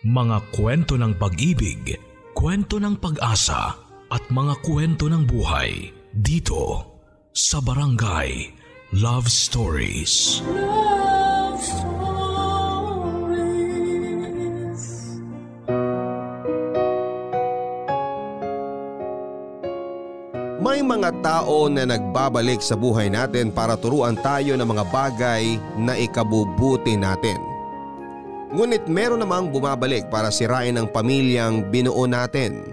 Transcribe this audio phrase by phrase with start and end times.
[0.00, 1.92] Mga kwento ng pag-ibig,
[2.32, 3.76] kwento ng pag-asa
[4.08, 6.88] at mga kwento ng buhay dito
[7.36, 8.48] sa Barangay
[8.96, 10.40] Love Stories.
[10.48, 12.00] Love Stories.
[20.64, 25.92] May mga tao na nagbabalik sa buhay natin para turuan tayo ng mga bagay na
[25.92, 27.49] ikabubuti natin.
[28.50, 32.66] Ngunit meron namang bumabalik para sirain ang pamilyang binuo natin.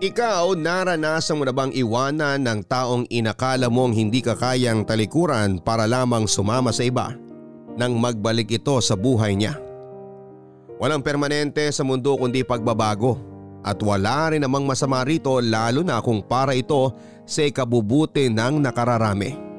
[0.00, 5.84] Ikaw, naranasan mo na bang iwanan ng taong inakala mong hindi ka kayang talikuran para
[5.84, 7.12] lamang sumama sa iba
[7.76, 9.58] nang magbalik ito sa buhay niya?
[10.80, 13.20] Walang permanente sa mundo kundi pagbabago
[13.60, 16.96] at wala rin namang masama rito lalo na kung para ito
[17.28, 19.49] sa ikabubuti ng nakararami.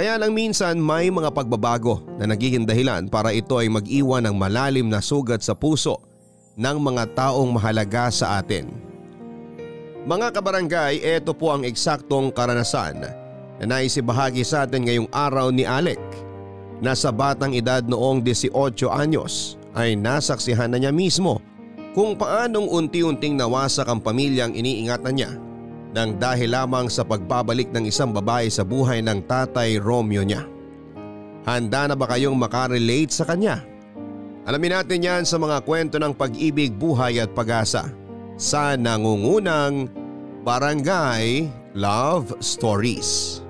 [0.00, 4.88] Kaya lang minsan may mga pagbabago na nagiging dahilan para ito ay mag-iwan ng malalim
[4.88, 6.00] na sugat sa puso
[6.56, 8.72] ng mga taong mahalaga sa atin.
[10.08, 13.12] Mga kabarangay, ito po ang eksaktong karanasan na
[13.60, 16.00] naisibahagi sa atin ngayong araw ni Alec.
[16.80, 18.56] Nasa batang edad noong 18
[18.88, 21.44] anyos ay nasaksihan na niya mismo
[21.92, 25.36] kung paanong unti-unting nawasak ang pamilyang iniingatan niya
[25.90, 30.46] nang dahil lamang sa pagbabalik ng isang babae sa buhay ng tatay Romeo niya.
[31.46, 33.64] Handa na ba kayong makarelate sa kanya?
[34.46, 37.90] Alamin natin yan sa mga kwento ng pag-ibig, buhay at pag-asa
[38.40, 39.90] sa nangungunang
[40.46, 43.42] Barangay Love Stories.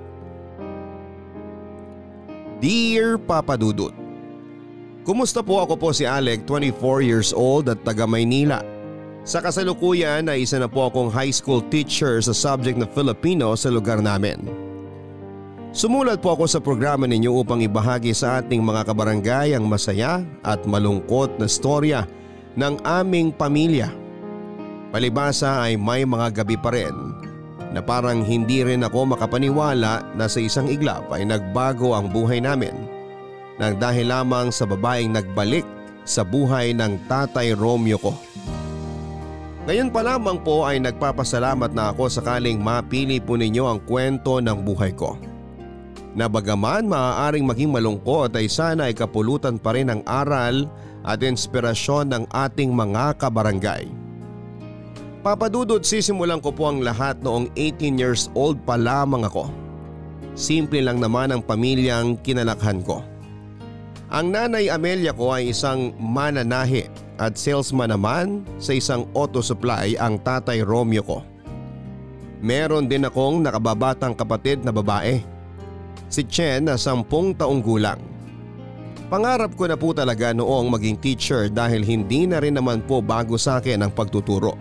[2.61, 4.01] Dear Papa Dudut,
[5.01, 8.61] Kumusta po ako po si Alec, 24 years old at taga Maynila.
[9.21, 13.69] Sa kasalukuyan ay isa na po akong high school teacher sa subject na Filipino sa
[13.69, 14.49] lugar namin.
[15.71, 20.65] Sumulat po ako sa programa ninyo upang ibahagi sa ating mga kabarangay ang masaya at
[20.65, 22.03] malungkot na storya
[22.57, 23.93] ng aming pamilya.
[24.89, 26.91] Palibasa ay may mga gabi pa rin
[27.71, 32.75] na parang hindi rin ako makapaniwala na sa isang iglap ay nagbago ang buhay namin
[33.61, 35.63] nang dahil lamang sa babaeng nagbalik
[36.03, 38.11] sa buhay ng tatay Romeo ko.
[39.61, 44.57] Ngayon pa lamang po ay nagpapasalamat na ako sakaling mapili po ninyo ang kwento ng
[44.65, 45.21] buhay ko.
[46.17, 50.65] Na bagaman maaaring maging malungkot ay sana ay kapulutan pa rin ang aral
[51.05, 53.85] at inspirasyon ng ating mga kabarangay.
[55.21, 59.45] Papadudod sisimulan ko po ang lahat noong 18 years old pa lamang ako.
[60.33, 63.05] Simple lang naman ang pamilyang kinalakhan ko.
[64.09, 66.89] Ang nanay Amelia ko ay isang mananahi
[67.21, 71.19] at salesman naman sa isang auto supply ang tatay Romeo ko.
[72.41, 75.21] Meron din akong nakababatang kapatid na babae.
[76.09, 78.01] Si Chen na sampung taong gulang.
[79.13, 83.37] Pangarap ko na po talaga noong maging teacher dahil hindi na rin naman po bago
[83.37, 84.57] sa akin ang pagtuturo.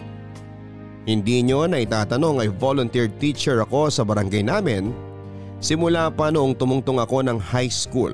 [1.08, 4.92] Hindi nyo na itatanong ay volunteer teacher ako sa barangay namin
[5.64, 8.12] simula pa noong tumungtong ako ng high school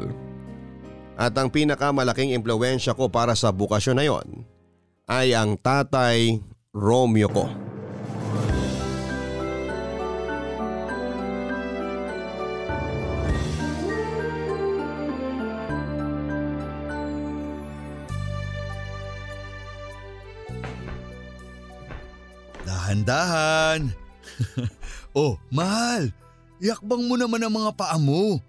[1.16, 4.44] at ang pinakamalaking impluensya ko para sa bukasyon na yon
[5.09, 6.44] ay ang tatay
[6.77, 7.49] Romeo ko.
[22.66, 23.88] Dahan-dahan.
[25.16, 26.12] oh, mahal.
[26.60, 28.43] Iakbang mo naman ang mga paa mo.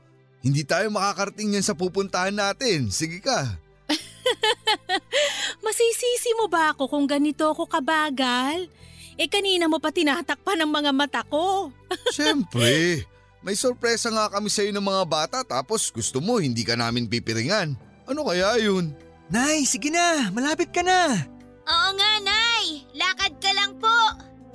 [0.47, 2.87] Hindi tayo makakarating yan sa pupuntahan natin.
[2.87, 3.59] Sige ka.
[5.65, 8.71] Masisisi mo ba ako kung ganito ako kabagal?
[9.19, 11.75] Eh kanina mo pa tinatakpan ng mga mata ko.
[12.15, 13.03] Siyempre.
[13.43, 17.11] May sorpresa nga kami sa iyo ng mga bata tapos gusto mo hindi ka namin
[17.11, 17.75] pipiringan.
[18.07, 18.95] Ano kaya yun?
[19.27, 20.31] Nay, sige na.
[20.31, 21.27] Malapit ka na.
[21.67, 22.87] Oo nga, Nay.
[22.95, 23.97] Lakad ka lang po.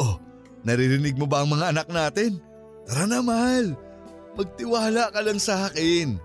[0.01, 0.17] Oh,
[0.65, 2.41] naririnig mo ba ang mga anak natin?
[2.89, 3.77] Tara na, mahal.
[4.33, 6.17] Magtiwala ka lang sa akin.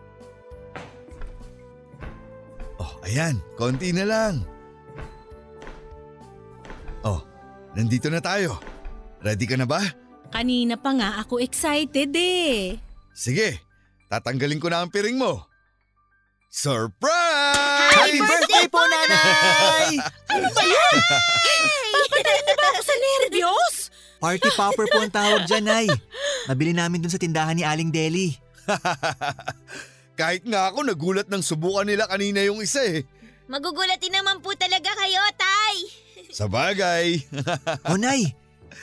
[2.80, 3.42] Oh, ayan.
[3.60, 4.34] Konti na lang.
[7.04, 7.20] Oh,
[7.76, 8.62] nandito na tayo.
[9.20, 9.82] Ready ka na ba?
[10.32, 12.78] Kanina pa nga ako excited eh.
[13.12, 13.60] Sige,
[14.08, 15.44] tatanggalin ko na ang piring mo.
[16.48, 17.92] Surprise!
[17.92, 20.00] Happy birthday po, nanay!
[20.32, 20.96] Ano ba yun?
[21.92, 23.76] Papatayin mo ba ako sa nervyos?
[24.18, 25.88] Party popper po ang tawag dyan, Nay.
[26.50, 28.34] Nabili namin dun sa tindahan ni Aling Deli.
[30.20, 33.06] Kahit nga ako nagulat ng subukan nila kanina yung isa eh.
[33.46, 35.76] Magugulatin naman po talaga kayo, Tay.
[36.34, 37.22] Sa bagay.
[37.88, 38.34] o, Nay,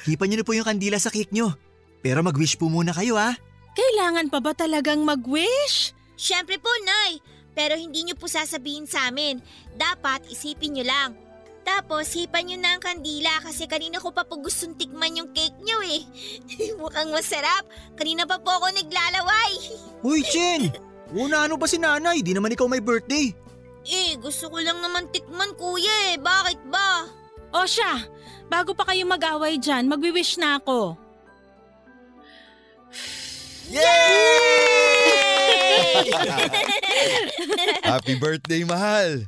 [0.07, 1.53] hipan niyo na po yung kandila sa cake nyo.
[2.01, 3.35] Pero mag-wish po muna kayo, ha?
[3.75, 5.91] Kailangan pa ba talagang mag-wish?
[6.15, 7.19] Siyempre po, Nay.
[7.55, 9.43] Pero hindi nyo po sasabihin sa amin.
[9.75, 11.11] Dapat isipin nyo lang.
[11.65, 15.57] Tapos, hipan nyo na ang kandila kasi kanina ko pa po gustong tikman yung cake
[15.65, 16.05] nyo eh.
[16.81, 17.65] Mukhang masarap.
[17.97, 19.53] Kanina pa po ako naglalaway.
[20.07, 20.69] Uy, Chen!
[21.17, 22.21] Una ano ba si nanay?
[22.21, 23.33] Di naman ikaw may birthday.
[23.85, 26.17] Eh, gusto ko lang naman tikman kuya eh.
[26.21, 27.09] Bakit ba?
[27.55, 28.03] O siya,
[28.51, 30.99] bago pa kayo mag-away dyan, magwi-wish na ako.
[37.87, 39.23] Happy birthday, mahal!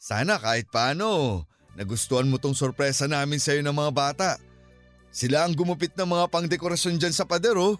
[0.00, 1.44] Sana kahit paano,
[1.76, 4.30] nagustuhan mo tong sorpresa namin sa'yo ng mga bata.
[5.12, 7.76] Sila ang gumupit ng mga pangdekorasyon dyan sa pader oh.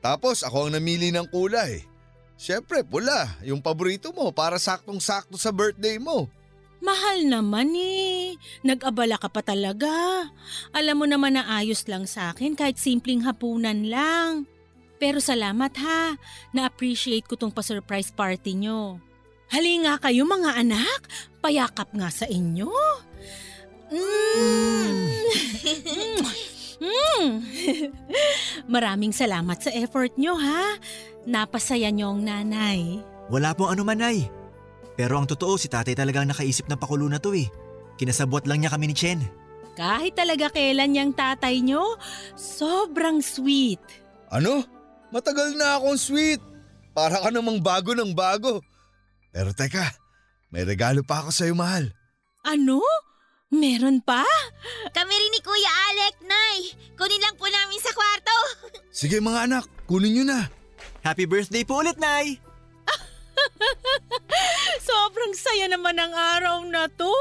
[0.00, 1.84] Tapos ako ang namili ng kulay.
[2.40, 6.24] Siyempre, pula, yung paborito mo para saktong-sakto sa birthday mo.
[6.80, 8.40] Mahal naman eh.
[8.64, 10.24] Nag-abala ka pa talaga.
[10.72, 14.48] Alam mo naman na ayos lang sa akin kahit simpleng hapunan lang.
[14.96, 16.16] Pero salamat ha.
[16.56, 18.96] Na-appreciate ko tong pa-surprise party nyo.
[19.52, 21.00] Hali nga kayo mga anak.
[21.44, 22.72] Payakap nga sa inyo.
[23.90, 24.94] Mm.
[26.80, 27.44] Mm.
[28.64, 30.80] Maraming salamat sa effort nyo ha.
[31.28, 33.04] Napasaya nyo ang nanay.
[33.28, 34.32] Wala pong ano man, Nay.
[34.96, 37.46] Pero ang totoo, si tatay talagang nakaisip ng pakulo na to eh.
[38.00, 39.20] Kinasabot lang niya kami ni Chen.
[39.76, 42.00] Kahit talaga kailan yung tatay nyo,
[42.34, 43.80] sobrang sweet.
[44.32, 44.64] Ano?
[45.12, 46.40] Matagal na akong sweet.
[46.96, 48.64] Para ka namang bago ng bago.
[49.30, 49.84] Pero teka,
[50.50, 51.92] may regalo pa ako sa'yo, mahal.
[52.42, 52.82] Ano?
[53.50, 54.22] Meron pa?
[54.94, 56.70] Kami rin ni Kuya Alec, Nay.
[56.94, 58.36] Kunin lang po namin sa kwarto.
[58.94, 60.46] Sige mga anak, kunin nyo na.
[61.02, 62.38] Happy birthday po ulit, Nay!
[64.86, 67.10] Sobrang saya naman ang araw na to.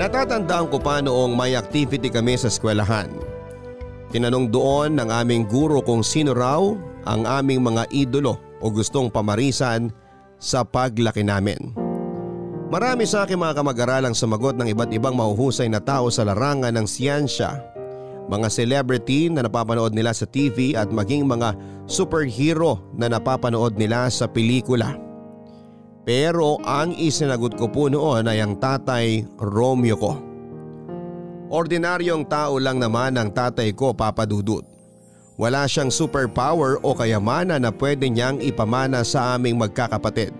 [0.00, 3.33] Natatandaan ko pa noong may activity kami sa eskwelahan.
[4.14, 6.62] Tinanong doon ng aming guro kung sino raw
[7.02, 9.90] ang aming mga idolo o gustong pamarisan
[10.38, 11.74] sa paglaki namin.
[12.70, 16.86] Marami sa aking mga kamag-aralang sumagot ng iba't ibang mahuhusay na tao sa larangan ng
[16.86, 17.58] siyensya.
[18.30, 21.58] Mga celebrity na napapanood nila sa TV at maging mga
[21.90, 24.94] superhero na napapanood nila sa pelikula.
[26.06, 30.33] Pero ang isinagot ko po noon ay ang tatay Romeo ko.
[31.54, 34.66] Ordinaryong tao lang naman ang tatay ko papadudot.
[35.38, 40.34] Wala siyang superpower o kayamanan na pwede niyang ipamana sa aming magkakapatid.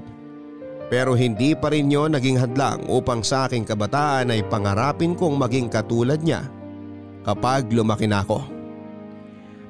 [0.91, 5.71] Pero hindi pa rin yon naging hadlang upang sa aking kabataan ay pangarapin kong maging
[5.71, 6.51] katulad niya
[7.23, 8.43] kapag lumaki na ako.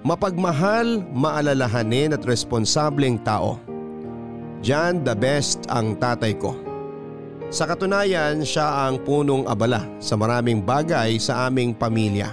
[0.00, 3.60] Mapagmahal, maalalahanin at responsableng tao.
[4.64, 6.63] Diyan the best ang tatay ko.
[7.52, 12.32] Sa katunayan siya ang punong abala sa maraming bagay sa aming pamilya.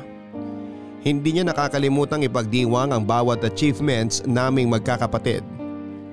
[1.02, 5.42] Hindi niya nakakalimutang ipagdiwang ang bawat achievements naming magkakapatid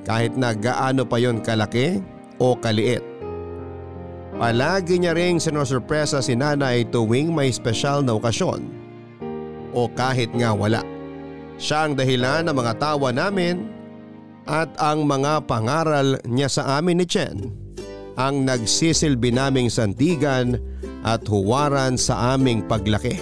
[0.08, 2.00] kahit na gaano pa yon kalaki
[2.40, 3.04] o kaliit.
[4.40, 8.64] Palagi niya ring sinusurpresa si nanay tuwing may special na okasyon
[9.76, 10.80] o kahit nga wala.
[11.60, 13.68] Siya ang dahilan ng mga tawa namin
[14.48, 17.67] at ang mga pangaral niya sa amin ni Chen
[18.18, 20.58] ang nagsisilbi naming sandigan
[21.06, 23.14] at huwaran sa aming paglaki.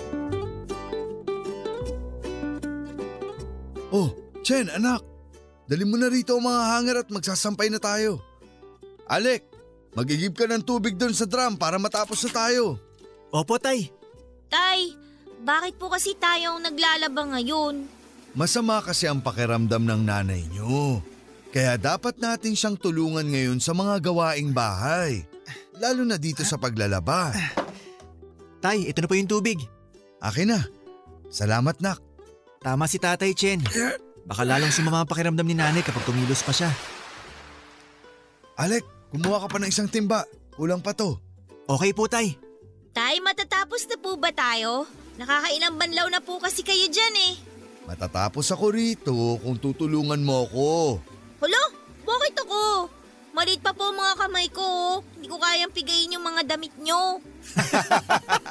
[3.93, 4.10] Oh,
[4.40, 5.05] Chen, anak.
[5.69, 8.24] Dali mo na rito ang mga hanger at magsasampay na tayo.
[9.06, 9.44] Alec,
[9.93, 12.81] magigib ka ng tubig doon sa drum para matapos na tayo.
[13.31, 13.93] Opo, Tay.
[14.48, 14.96] Tay,
[15.44, 17.84] bakit po kasi tayong naglalaba ngayon?
[18.32, 21.03] Masama kasi ang pakiramdam ng nanay niyo.
[21.56, 25.25] Kaya dapat natin siyang tulungan ngayon sa mga gawaing bahay.
[25.81, 27.32] Lalo na dito sa paglalaba.
[28.60, 29.56] Tay, ito na po yung tubig.
[30.20, 30.60] Akin na.
[31.32, 32.05] Salamat nak.
[32.60, 33.65] Tama si Tatay Chen.
[34.29, 36.69] Baka lalong sumama ang pakiramdam ni nanay kapag kumilos pa siya.
[38.60, 38.84] Alec,
[39.17, 40.29] kumuha ka pa ng isang timba.
[40.60, 41.17] Kulang pa to.
[41.72, 42.36] Okay po, Tay.
[42.93, 44.84] Tay, matatapos na po ba tayo?
[45.17, 47.34] Nakakailang banlaw na po kasi kayo dyan eh.
[47.89, 50.69] Matatapos ako rito kung tutulungan mo ako.
[51.40, 51.62] Hala,
[52.06, 52.88] bakit ako?
[53.36, 54.64] Maliit pa po mga kamay ko.
[54.64, 54.94] oh.
[55.12, 57.20] Hindi ko kayang pigayin yung mga damit nyo.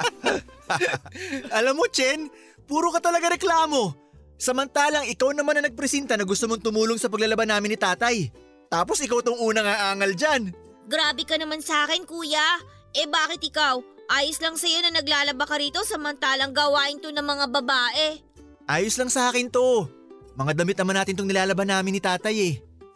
[1.58, 2.30] Alam mo, Chen,
[2.70, 3.98] puro ka talaga reklamo.
[4.38, 8.30] Samantalang ikaw naman na nagpresenta na gusto mong tumulong sa paglalaban namin ni tatay.
[8.70, 10.54] Tapos ikaw tong unang aangal dyan.
[10.86, 12.62] Grabe ka naman sa akin, kuya.
[12.94, 13.82] Eh bakit ikaw?
[14.06, 18.22] Ayos lang sa'yo na naglalaba ka rito samantalang gawain to ng mga babae.
[18.70, 19.89] Ayos lang sa akin to.
[20.38, 22.54] Mga damit naman natin tong nilalaban namin ni tatay eh.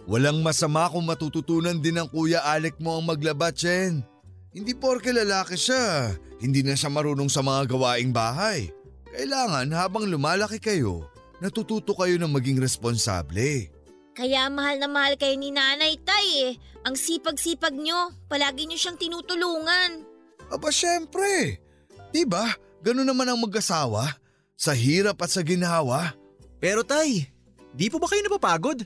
[0.10, 4.02] Walang masama kung matututunan din ng Kuya Alec mo ang maglaba, Chen.
[4.50, 8.74] Hindi porke lalaki siya, hindi na siya marunong sa mga gawaing bahay.
[9.14, 11.06] Kailangan habang lumalaki kayo,
[11.38, 13.70] natututo kayo na maging responsable.
[14.18, 16.54] Kaya mahal na mahal kayo ni Nanay Tay eh.
[16.90, 20.02] Ang sipag-sipag nyo, palagi nyo siyang tinutulungan.
[20.50, 21.62] Aba syempre,
[22.10, 22.50] di ba?
[22.82, 24.10] Ganun naman ang mag-asawa.
[24.58, 26.18] Sa hirap at sa ginawa.
[26.58, 27.30] Pero tay,
[27.78, 28.84] di po ba kayo napapagod?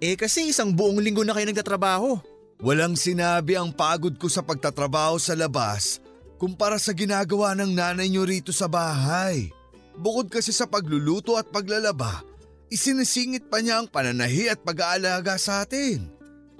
[0.00, 2.16] Eh kasi isang buong linggo na kayo nagtatrabaho.
[2.60, 6.00] Walang sinabi ang pagod ko sa pagtatrabaho sa labas
[6.40, 9.52] kumpara sa ginagawa ng nanay niyo rito sa bahay.
[10.00, 12.24] Bukod kasi sa pagluluto at paglalaba,
[12.72, 16.08] isinisingit pa niya ang pananahi at pag-aalaga sa atin.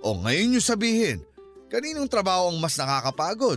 [0.04, 1.25] O ngayon niyo sabihin,
[1.73, 3.56] kaninong trabaho ang mas nakakapagod?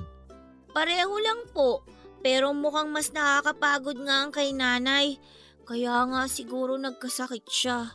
[0.71, 1.83] Pareho lang po.
[2.23, 5.19] Pero mukhang mas nakakapagod nga ang kay nanay.
[5.67, 7.91] Kaya nga siguro nagkasakit siya.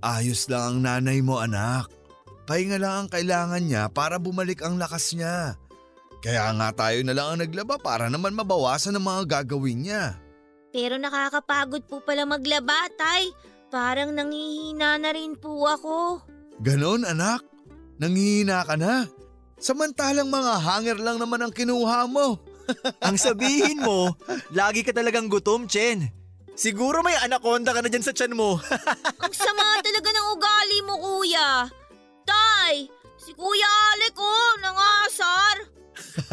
[0.00, 1.92] Ayos lang ang nanay mo anak.
[2.48, 5.60] Pahinga lang ang kailangan niya para bumalik ang lakas niya.
[6.20, 10.20] Kaya nga tayo na lang ang naglaba para naman mabawasan ang mga gagawin niya.
[10.72, 13.32] Pero nakakapagod po pala maglaba, tay.
[13.70, 16.20] Parang nangihina na rin po ako.
[16.60, 17.46] Ganon anak,
[18.02, 19.06] nangihina ka na.
[19.60, 22.40] Samantalang mga hanger lang naman ang kinuha mo.
[23.06, 24.14] Ang sabihin mo,
[24.54, 26.06] lagi ka talagang gutom, Chen.
[26.60, 28.60] Siguro may anaconda ka na dyan sa tiyan mo.
[29.24, 31.72] Ang sama talaga ng ugali mo, kuya.
[32.28, 32.84] Tay,
[33.16, 33.64] si Kuya
[33.96, 35.56] Alec oh, nangasar.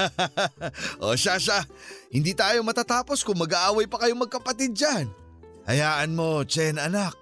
[1.08, 1.64] o siya siya,
[2.12, 5.08] hindi tayo matatapos kung mag-aaway pa kayong magkapatid dyan.
[5.64, 7.16] Hayaan mo, Chen anak.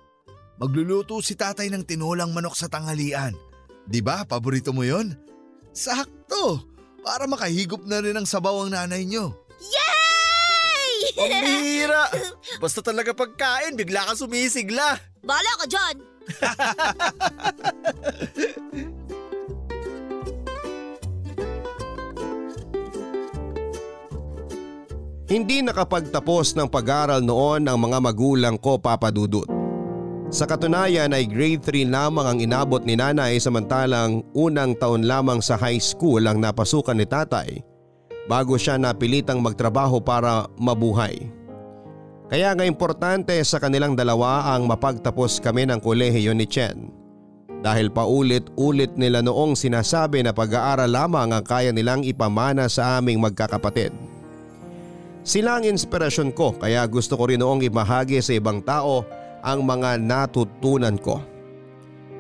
[0.57, 3.37] Magluluto si tatay ng tinolang manok sa tanghalian.
[3.85, 5.13] Di ba, paborito mo yon?
[5.77, 6.65] Sakto!
[7.05, 9.44] Para makahigop na rin ang sabaw ang nanay nyo.
[11.17, 12.03] Pambihira!
[12.59, 14.99] Basta talaga pagkain, bigla ka sumisigla.
[15.23, 15.95] Bala ka dyan.
[25.25, 29.49] Hindi nakapagtapos ng pag-aral noon ang mga magulang ko papadudot.
[30.29, 35.57] Sa katunayan ay grade 3 lamang ang inabot ni nanay samantalang unang taon lamang sa
[35.57, 37.61] high school ang napasukan ni tatay
[38.25, 41.29] bago siya napilitang magtrabaho para mabuhay.
[42.25, 46.89] Kaya nga importante sa kanilang dalawa ang mapagtapos kami ng kolehiyo ni Chen.
[47.61, 53.93] Dahil paulit-ulit nila noong sinasabi na pag-aaral lamang ang kaya nilang ipamana sa aming magkakapatid.
[55.25, 59.05] Sila ang inspirasyon ko kaya gusto ko rin noong ibahagi sa ibang tao
[59.41, 61.21] ang mga natutunan ko.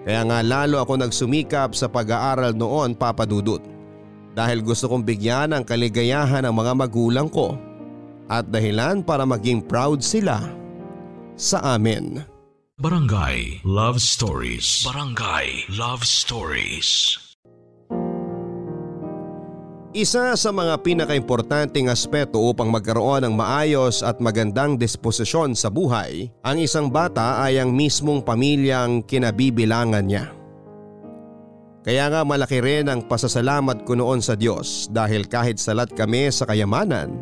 [0.05, 3.74] Kaya nga lalo ako nagsumikap sa pag-aaral noon papadudot
[4.35, 7.55] dahil gusto kong bigyan ng kaligayahan ang mga magulang ko
[8.27, 10.43] at dahilan para maging proud sila
[11.39, 12.19] sa amin.
[12.75, 14.83] Barangay Love Stories.
[14.83, 17.15] Barangay Love Stories.
[19.95, 26.59] Isa sa mga pinakaimportanteng aspeto upang magkaroon ng maayos at magandang disposisyon sa buhay, ang
[26.59, 30.35] isang bata ay ang mismong pamilyang kinabibilangan niya.
[31.85, 36.49] Kaya nga malaki rin ang pasasalamat ko noon sa Diyos dahil kahit salat kami sa
[36.49, 37.13] kayamanan,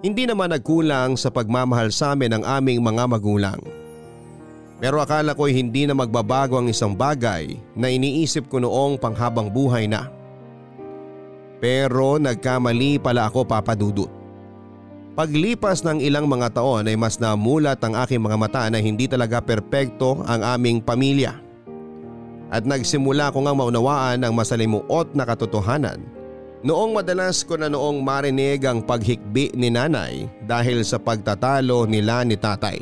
[0.00, 3.60] hindi naman nagkulang sa pagmamahal sa amin ng aming mga magulang.
[4.80, 9.84] Pero akala ko'y hindi na magbabago ang isang bagay na iniisip ko noong panghabang buhay
[9.84, 10.08] na.
[11.60, 14.08] Pero nagkamali pala ako papadudot.
[15.12, 19.44] Paglipas ng ilang mga taon ay mas namulat ang aking mga mata na hindi talaga
[19.44, 21.49] perpekto ang aming pamilya.
[22.50, 26.20] At nagsimula ko ngang maunawaan ang masalimuot na katotohanan
[26.60, 32.36] noong madalas ko na noong marinig ang paghikbi ni nanay dahil sa pagtatalo nila ni
[32.36, 32.80] tatay.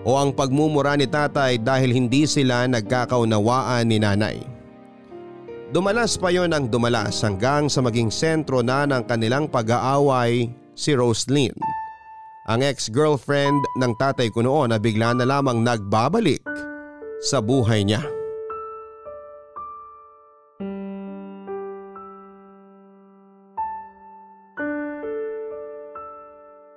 [0.00, 4.40] O ang pagmumura ni tatay dahil hindi sila nagkakaunawaan ni nanay.
[5.70, 11.54] Dumalas pa yon ang dumalas hanggang sa maging sentro na ng kanilang pag-aaway si Roslyn.
[12.48, 16.42] Ang ex-girlfriend ng tatay ko noon na bigla na lamang nagbabalik
[17.22, 18.19] sa buhay niya.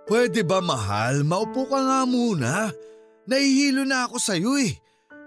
[0.04, 1.24] Pwede ba mahal?
[1.24, 2.68] Maupo ka nga muna.
[3.24, 4.76] Nahihilo na ako sa'yo eh.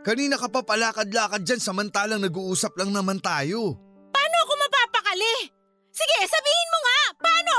[0.04, 3.74] Kanina ka pa palakad-lakad dyan samantalang nag-uusap lang naman tayo.
[4.12, 5.48] Paano ako mapapakali?
[5.90, 7.00] Sige, sabihin mo nga!
[7.16, 7.56] Paano?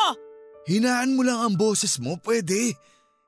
[0.70, 2.78] Hinaan mo lang ang boses mo, pwede.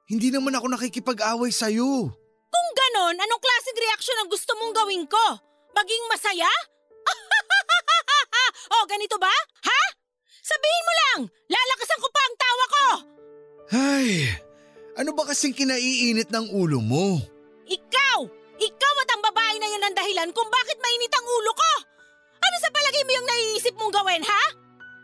[0.05, 2.13] Hindi naman ako nakikipag-away sa'yo.
[2.49, 5.25] Kung ganon, anong klaseng reaksyon ang gusto mong gawin ko?
[5.73, 6.49] Maging masaya?
[8.77, 9.33] o, ganito ba?
[9.65, 9.81] Ha?
[10.45, 11.19] Sabihin mo lang!
[11.49, 12.38] Lalakasan ko pa ang!
[13.69, 14.25] Ay,
[14.97, 17.21] ano ba kasing kinaiinit ng ulo mo?
[17.69, 18.19] Ikaw!
[18.59, 21.71] Ikaw at ang babae na yan ang dahilan kung bakit mainit ang ulo ko!
[22.41, 24.43] Ano sa palagay mo yung naiisip mong gawin, ha?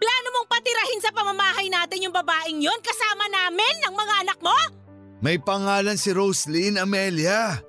[0.01, 4.57] Plano mong patirahin sa pamamahay natin yung babaeng yon kasama namin ng mga anak mo?
[5.21, 7.61] May pangalan si Roslyn Amelia.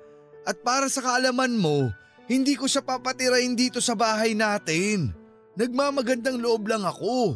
[0.47, 1.91] At para sa kaalaman mo,
[2.25, 5.13] hindi ko siya papatirahin dito sa bahay natin.
[5.55, 7.35] Nagmamagandang loob lang ako.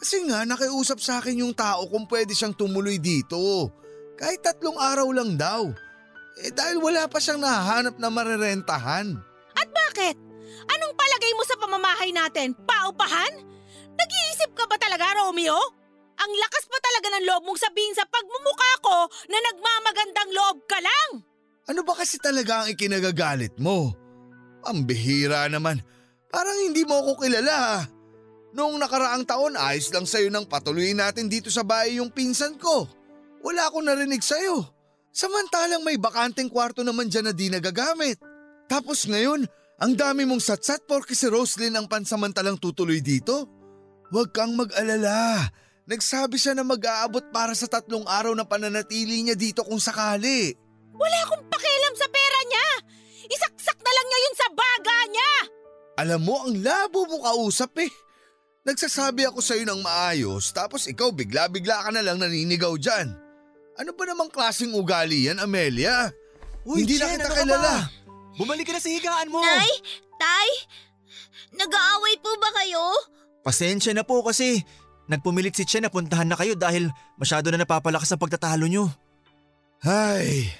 [0.00, 3.68] Kasi nga nakiusap sa akin yung tao kung pwede siyang tumuloy dito.
[4.16, 5.68] Kahit tatlong araw lang daw.
[6.40, 9.12] Eh dahil wala pa siyang nahanap na marerentahan.
[9.52, 10.16] At bakit?
[10.72, 12.56] Anong palagay mo sa pamamahay natin?
[12.64, 13.44] Paupahan?
[13.92, 15.60] Nag-iisip ka ba talaga, Romeo?
[16.20, 18.96] Ang lakas pa talaga ng loob mong sabihin sa pagmumukha ko
[19.28, 21.24] na nagmamagandang loob ka lang.
[21.68, 23.92] Ano ba kasi talaga ang ikinagagalit mo?
[24.64, 25.80] Pambihira naman.
[26.28, 27.84] Parang hindi mo ako kilala.
[28.50, 32.86] Noong nakaraang taon ayos lang sa'yo nang patuloy natin dito sa bahay yung pinsan ko.
[33.46, 34.66] Wala akong narinig sa'yo.
[35.10, 38.18] Samantalang may bakanteng kwarto naman dyan na di nagagamit.
[38.70, 39.46] Tapos ngayon,
[39.80, 43.46] ang dami mong satsat porke si Roslyn ang pansamantalang tutuloy dito.
[44.10, 45.46] Huwag kang mag-alala.
[45.86, 50.54] Nagsabi siya na mag-aabot para sa tatlong araw na pananatili niya dito kung sakali.
[50.94, 52.68] Wala akong pakialam sa pera niya.
[53.30, 55.32] Isaksak na lang niya yun sa baga niya.
[56.02, 57.90] Alam mo, ang labo mo kausap eh.
[58.60, 63.08] Nagsasabi ako sa'yo ng maayos tapos ikaw bigla-bigla ka na lang naninigaw dyan.
[63.80, 66.12] Ano ba namang klaseng ugali yan, Amelia?
[66.68, 67.56] Uy, Hindi na Chen, kita ano ka kilala.
[67.64, 67.76] ba?
[68.36, 69.40] Bumalik ka na sa higaan mo.
[69.40, 69.70] Tay?
[70.20, 70.48] Tay?
[71.56, 72.84] Nag-aaway po ba kayo?
[73.40, 74.60] Pasensya na po kasi
[75.08, 78.92] nagpumilit si Chen na puntahan na kayo dahil masyado na napapalakas ang pagtatalo nyo.
[79.80, 80.52] Ay,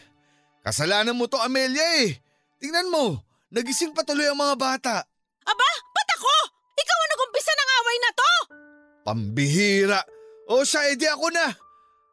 [0.65, 2.17] kasalanan mo to Amelia eh.
[2.57, 3.21] Tingnan mo,
[3.53, 4.95] nagising pa tuloy ang mga bata.
[5.45, 6.33] Aba, ba't ako?
[6.73, 8.33] Ikaw ang nagumpisa ng away na to.
[9.03, 10.01] Pambihira.
[10.47, 11.51] O siya, edi ako na.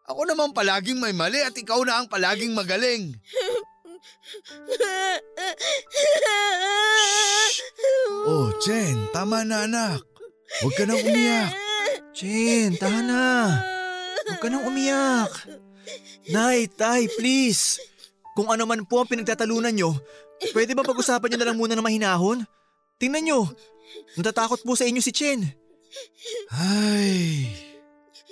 [0.09, 3.13] Ako naman palaging may mali at ikaw na ang palaging magaling.
[8.25, 10.01] Oh, Chen, tama na anak.
[10.63, 11.51] Huwag ka nang umiyak.
[12.15, 13.25] Chen, tahan na.
[14.25, 15.31] Huwag ka nang umiyak.
[16.31, 17.77] Nay, tay, please.
[18.33, 19.91] Kung ano man po ang pinagtatalunan nyo,
[20.55, 22.47] pwede ba pag-usapan nyo na lang muna ng mahinahon?
[22.95, 23.39] Tingnan nyo,
[24.15, 25.66] natatakot po sa inyo si Chen.
[26.53, 27.47] Ay,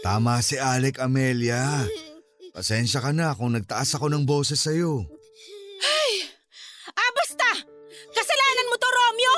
[0.02, 1.86] tama si Alec Amelia.
[2.56, 5.04] Pasensya ka na kung nagtaas ako ng boses sa'yo.
[6.96, 7.50] Ah, basta!
[8.16, 9.38] Kasalanan mo to, Romeo!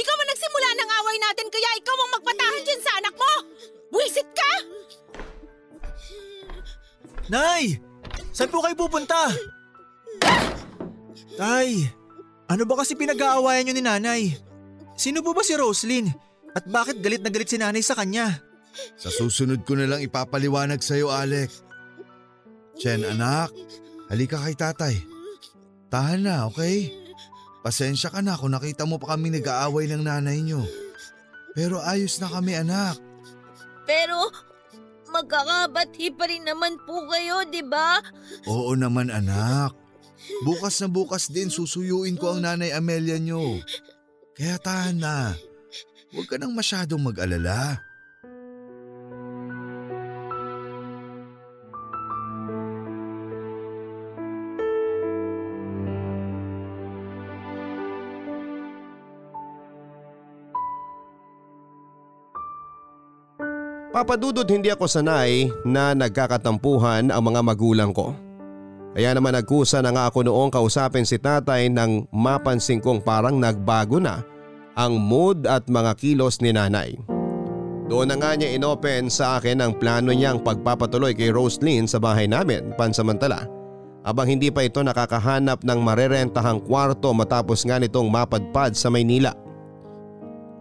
[0.00, 3.32] Ikaw ang nagsimula ng away natin kaya ikaw ang magpatahan dyan sa anak mo!
[3.92, 4.52] Wisit ka!
[7.28, 7.76] Nay!
[8.32, 9.28] Saan po kayo pupunta?
[11.36, 11.84] Tay,
[12.48, 14.22] ano ba kasi pinag-aawayan nyo ni nanay?
[14.96, 16.08] Sino po ba si Roslyn?
[16.54, 18.38] At bakit galit na galit si nanay sa kanya?
[18.98, 21.50] Sa susunod ko na lang ipapaliwanag sa'yo, Alec.
[22.78, 23.54] Chen, anak,
[24.10, 24.94] halika kay tatay.
[25.90, 26.90] Tahan na, okay?
[27.62, 30.62] Pasensya ka na kung nakita mo pa kami nag-aaway ng nanay nyo.
[31.54, 32.98] Pero ayos na kami, anak.
[33.86, 34.30] Pero
[35.14, 38.02] magkakabati pa rin naman po kayo, di ba?
[38.50, 39.70] Oo naman, anak.
[40.42, 43.62] Bukas na bukas din susuyuin ko ang nanay Amelia nyo.
[44.34, 45.38] Kaya tahan na.
[46.14, 47.82] Huwag ka nang masyadong mag-alala.
[63.90, 68.14] Papadudod hindi ako sanay na nagkakatampuhan ang mga magulang ko.
[68.94, 73.98] Kaya naman nagkusa na nga ako noong kausapin si tatay nang mapansin kong parang nagbago
[73.98, 74.33] na
[74.74, 76.98] ang mood at mga kilos ni nanay.
[77.90, 82.24] Doon na nga niya inopen sa akin ang plano niyang pagpapatuloy kay Roslyn sa bahay
[82.24, 83.44] namin pansamantala
[84.04, 89.32] abang hindi pa ito nakakahanap ng marerentahang kwarto matapos nga nitong mapadpad sa Maynila.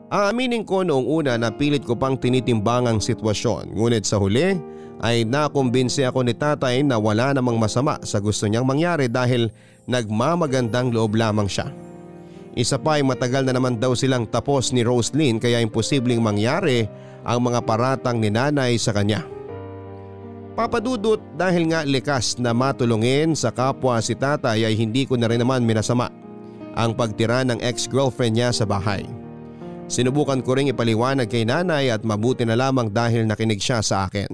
[0.08, 4.56] Aaminin ko noong una na pilit ko pang tinitimbang ang sitwasyon ngunit sa huli
[5.04, 9.52] ay nakumbinsi ako ni tatay na wala namang masama sa gusto niyang mangyari dahil
[9.90, 11.68] nagmamagandang loob lamang siya.
[12.54, 16.86] Isa pa ay matagal na naman daw silang tapos ni Roslyn kaya imposibleng mangyari
[17.26, 19.26] ang mga paratang ni nanay sa kanya.
[20.54, 25.42] Papadudot dahil nga likas na matulungin sa kapwa si tatay ay hindi ko na rin
[25.42, 26.14] naman minasama
[26.78, 29.02] ang pagtira ng ex-girlfriend niya sa bahay.
[29.90, 34.30] Sinubukan ko ring ipaliwanag kay nanay at mabuti na lamang dahil nakinig siya sa akin.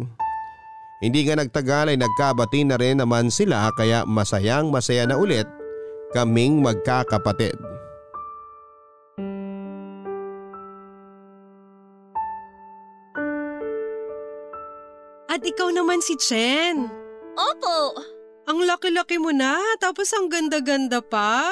[0.99, 5.47] Hindi nga nagtagal ay nagkabati na rin naman sila kaya masayang masaya na ulit
[6.11, 7.68] kaming magkakapatid.
[15.49, 16.85] Ikaw naman si Chen.
[17.33, 17.97] Opo.
[18.49, 21.49] Ang laki-laki mo na, tapos ang ganda-ganda pa.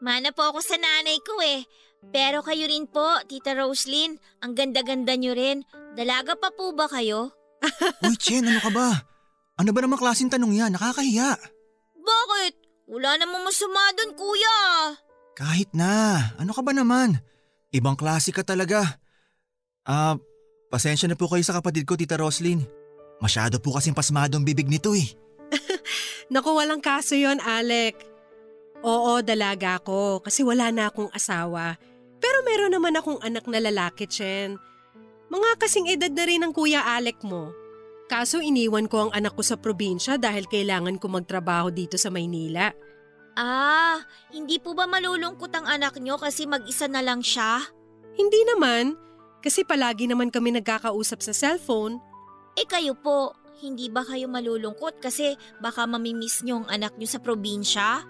[0.00, 1.64] Mana po ako sa nanay ko eh.
[2.08, 4.16] Pero kayo rin po, Tita Roslyn.
[4.40, 5.68] Ang ganda-ganda nyo rin.
[5.92, 7.32] Dalaga pa po ba kayo?
[8.08, 9.04] Uy, Chen, ano ka ba?
[9.60, 10.72] Ano ba namang klaseng tanong yan?
[10.72, 11.36] Nakakahiya.
[12.00, 12.54] Bakit?
[12.88, 14.58] Wala namang masama doon, kuya.
[15.36, 16.32] Kahit na.
[16.40, 17.20] Ano ka ba naman?
[17.68, 18.80] Ibang klase ka talaga.
[19.84, 20.16] Ah,
[20.72, 22.79] pasensya na po kayo sa kapatid ko, Tita Roslyn.
[23.20, 25.06] Masyado po kasing pasmadong bibig nito eh.
[26.32, 28.00] Naku, walang kaso yon Alec.
[28.80, 31.76] Oo, dalaga ako kasi wala na akong asawa.
[32.20, 34.56] Pero meron naman akong anak na lalaki, Chen.
[35.28, 37.52] Mga kasing edad na rin ng kuya Alec mo.
[38.10, 42.74] Kaso iniwan ko ang anak ko sa probinsya dahil kailangan ko magtrabaho dito sa Maynila.
[43.38, 44.02] Ah,
[44.34, 47.62] hindi po ba malulungkot ang anak nyo kasi mag-isa na lang siya?
[48.18, 48.98] Hindi naman,
[49.38, 52.02] kasi palagi naman kami nagkakausap sa cellphone.
[52.58, 57.20] Eh kayo po, hindi ba kayo malulungkot kasi baka mamimiss nyo ang anak nyo sa
[57.20, 58.02] probinsya?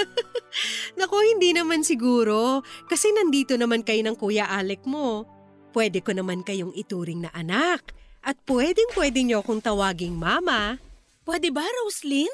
[0.98, 2.62] Naku, hindi naman siguro.
[2.86, 5.26] Kasi nandito naman kayo ng Kuya Alec mo.
[5.70, 7.94] Pwede ko naman kayong ituring na anak.
[8.20, 10.76] At pwedeng pwede niyo akong tawaging mama.
[11.24, 12.30] Pwede ba, Roslyn?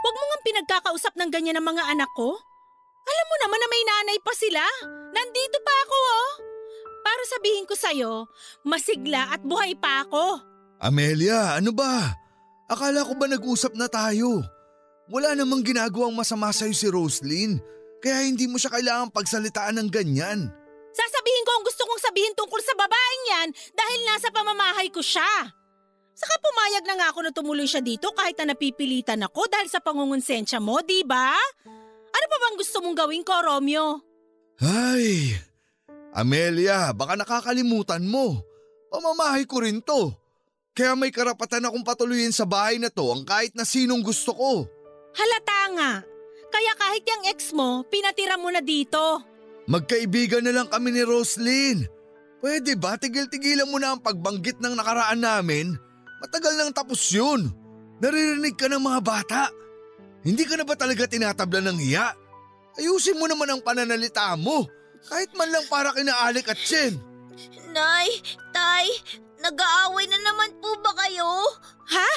[0.00, 2.34] Huwag mo nga pinagkakausap ng ganyan ng mga anak ko.
[3.00, 4.64] Alam mo naman na may nanay pa sila.
[5.10, 6.30] Nandito pa ako, oh.
[7.00, 8.12] Para sabihin ko sa'yo,
[8.64, 10.49] masigla at buhay pa ako.
[10.80, 12.16] Amelia, ano ba?
[12.64, 14.40] Akala ko ba nag-usap na tayo?
[15.12, 17.60] Wala namang ginagawang masama sa'yo si Roslyn,
[18.00, 20.48] kaya hindi mo siya kailangang pagsalitaan ng ganyan.
[20.90, 25.52] Sasabihin ko ang gusto kong sabihin tungkol sa babaeng yan dahil nasa pamamahay ko siya.
[26.16, 29.84] Saka pumayag na nga ako na tumuloy siya dito kahit na napipilitan ako dahil sa
[29.84, 31.36] pangungonsensya mo, di ba?
[32.10, 34.00] Ano pa bang gusto mong gawin ko, Romeo?
[34.60, 35.36] Ay,
[36.12, 38.44] Amelia, baka nakakalimutan mo.
[38.92, 40.12] Pamamahay ko rin to.
[40.80, 44.64] Kaya may karapatan akong patuloyin sa bahay na to ang kahit na sinong gusto ko.
[45.12, 45.92] Halata nga.
[46.48, 49.20] Kaya kahit yung ex mo, pinatira mo na dito.
[49.68, 51.84] Magkaibigan na lang kami ni Roslyn.
[52.40, 55.76] Pwede ba tigil-tigilan mo na ang pagbanggit ng nakaraan namin?
[56.24, 57.52] Matagal nang tapos yun.
[58.00, 59.52] Naririnig ka ng mga bata.
[60.24, 62.08] Hindi ka na ba talaga tinatabla ng hiya?
[62.80, 64.64] Ayusin mo naman ang pananalita mo.
[65.04, 66.96] Kahit man lang para kina Alec at Chen.
[67.68, 68.24] Nay,
[68.56, 68.88] Tay,
[69.40, 71.28] nag-aaway na naman po ba kayo?
[71.90, 72.10] Ha?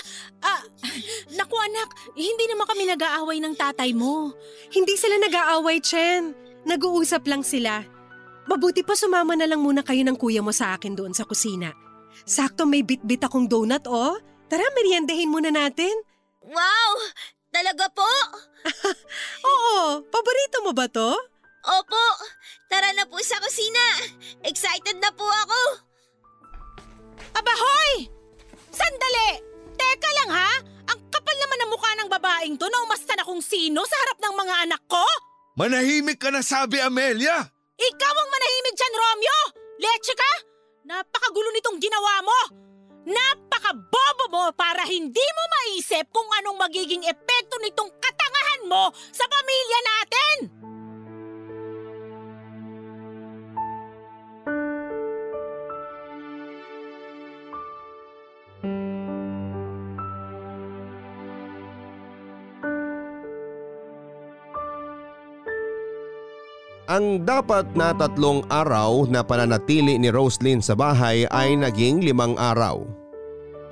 [0.43, 0.61] Ah,
[1.39, 4.35] naku anak, hindi naman kami nag-aaway ng tatay mo.
[4.69, 6.35] Hindi sila nag-aaway, Chen.
[6.67, 7.83] Nag-uusap lang sila.
[8.47, 11.71] Mabuti pa sumama na lang muna kayo ng kuya mo sa akin doon sa kusina.
[12.27, 14.19] Sakto may bit-bit akong donut, oh.
[14.51, 15.95] Tara, meriendahin muna natin.
[16.43, 16.91] Wow!
[17.53, 18.11] Talaga po?
[19.53, 21.13] Oo, paborito mo ba to?
[21.63, 22.05] Opo,
[22.67, 23.85] tara na po sa kusina.
[24.43, 25.61] Excited na po ako.
[27.33, 28.09] Abahoy!
[28.73, 29.29] Sandali!
[29.73, 30.51] Teka lang ha!
[30.93, 34.17] Ang kapal naman ng mukha ng babaeng to na umasta na kung sino sa harap
[34.21, 35.05] ng mga anak ko?
[35.53, 37.37] Manahimik ka na sabi Amelia!
[37.73, 39.39] Ikaw ang manahimik dyan, Romeo!
[39.81, 40.31] Leche ka?
[40.85, 42.39] Napakagulo nitong ginawa mo!
[43.03, 49.79] Napakabobo mo para hindi mo maisip kung anong magiging epekto nitong katangahan mo sa pamilya
[49.83, 50.37] natin!
[66.93, 72.85] Ang dapat na tatlong araw na pananatili ni Roslyn sa bahay ay naging limang araw.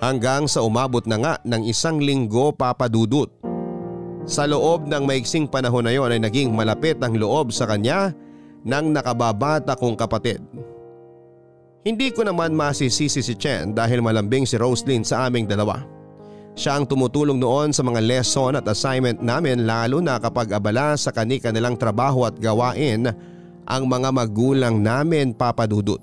[0.02, 3.30] Hanggang sa umabot na nga ng isang linggo papadudot.
[4.26, 8.10] Sa loob ng maiksing panahon na yon ay naging malapit ang loob sa kanya
[8.66, 10.42] ng nakababata kong kapatid.
[11.86, 16.01] Hindi ko naman masisisi si Chen dahil malambing si Roslyn sa aming dalawa.
[16.62, 21.10] Siya ang tumutulong noon sa mga lesson at assignment namin lalo na kapag abala sa
[21.10, 23.10] kani-kanilang trabaho at gawain
[23.66, 25.98] ang mga magulang namin papadudot.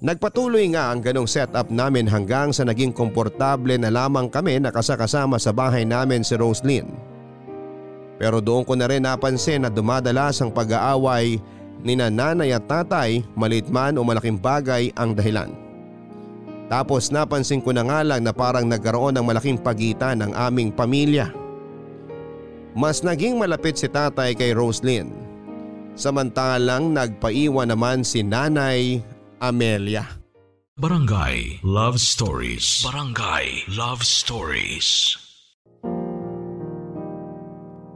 [0.00, 5.52] Nagpatuloy nga ang ganong setup namin hanggang sa naging komportable na lamang kami nakasakasama sa
[5.52, 6.88] bahay namin si Roslyn.
[8.16, 11.36] Pero doon ko na rin napansin na dumadalas ang pag-aaway
[11.84, 15.52] ni nanay at tatay malit man o malaking bagay ang dahilan.
[16.72, 21.28] Tapos napansin ko na nga lang na parang nagkaroon ng malaking pagitan ng aming pamilya.
[22.72, 25.12] Mas naging malapit si tatay kay Roslyn.
[25.92, 29.04] Samantalang nagpaiwan naman si nanay
[29.36, 30.08] Amelia.
[30.80, 32.80] Barangay Love Stories.
[32.80, 35.20] Barangay Love Stories.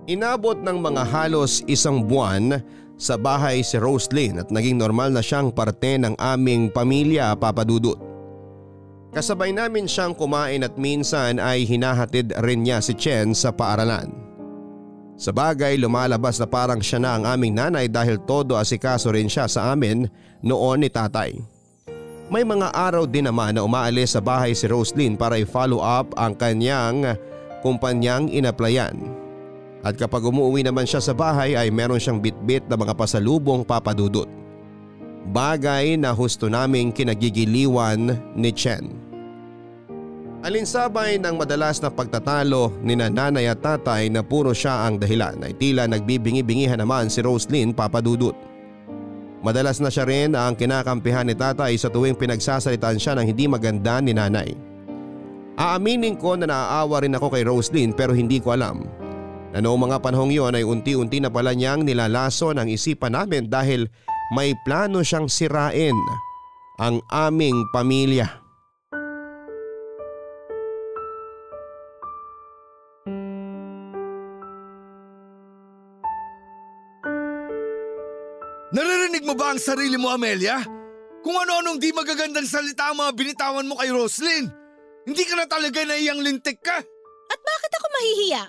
[0.04, 2.60] Inabot ng mga halos isang buwan
[3.00, 8.05] sa bahay si Roslyn at naging normal na siyang parte ng aming pamilya papadudot.
[9.14, 14.10] Kasabay namin siyang kumain at minsan ay hinahatid rin niya si Chen sa paaralan.
[15.16, 19.48] Sa bagay lumalabas na parang siya na ang aming nanay dahil todo asikaso rin siya
[19.48, 20.04] sa amin
[20.44, 21.32] noon ni tatay.
[22.26, 26.36] May mga araw din naman na umaalis sa bahay si Roslyn para i-follow up ang
[26.36, 27.16] kanyang
[27.64, 28.98] kumpanyang inaplayan.
[29.86, 34.26] At kapag umuwi naman siya sa bahay ay meron siyang bitbit na mga pasalubong papadudot.
[35.26, 39.06] Bagay na husto naming kinagigiliwan ni Chen.
[40.46, 45.58] Alinsabay ng madalas na pagtatalo ni nanay at tatay na puro siya ang dahilan ay
[45.58, 48.38] tila nagbibingi-bingihan naman si Roslyn papadudot.
[49.42, 53.98] Madalas na siya rin ang kinakampihan ni tatay sa tuwing pinagsasalitan siya ng hindi maganda
[53.98, 54.54] ni nanay.
[55.58, 58.86] Aaminin ko na naaawa rin ako kay Roslyn pero hindi ko alam
[59.50, 63.90] na noong mga panahong yon ay unti-unti na pala niyang nilalaso ng isipan namin dahil
[64.34, 65.94] may plano siyang sirain
[66.80, 68.46] ang aming pamilya.
[78.76, 80.60] Naririnig mo ba ang sarili mo, Amelia?
[81.24, 84.52] Kung ano-anong di magagandang salita ang mga binitawan mo kay Roslyn.
[85.06, 86.76] Hindi ka na talaga naiyang lintik ka.
[87.30, 88.42] At bakit ako mahihiya?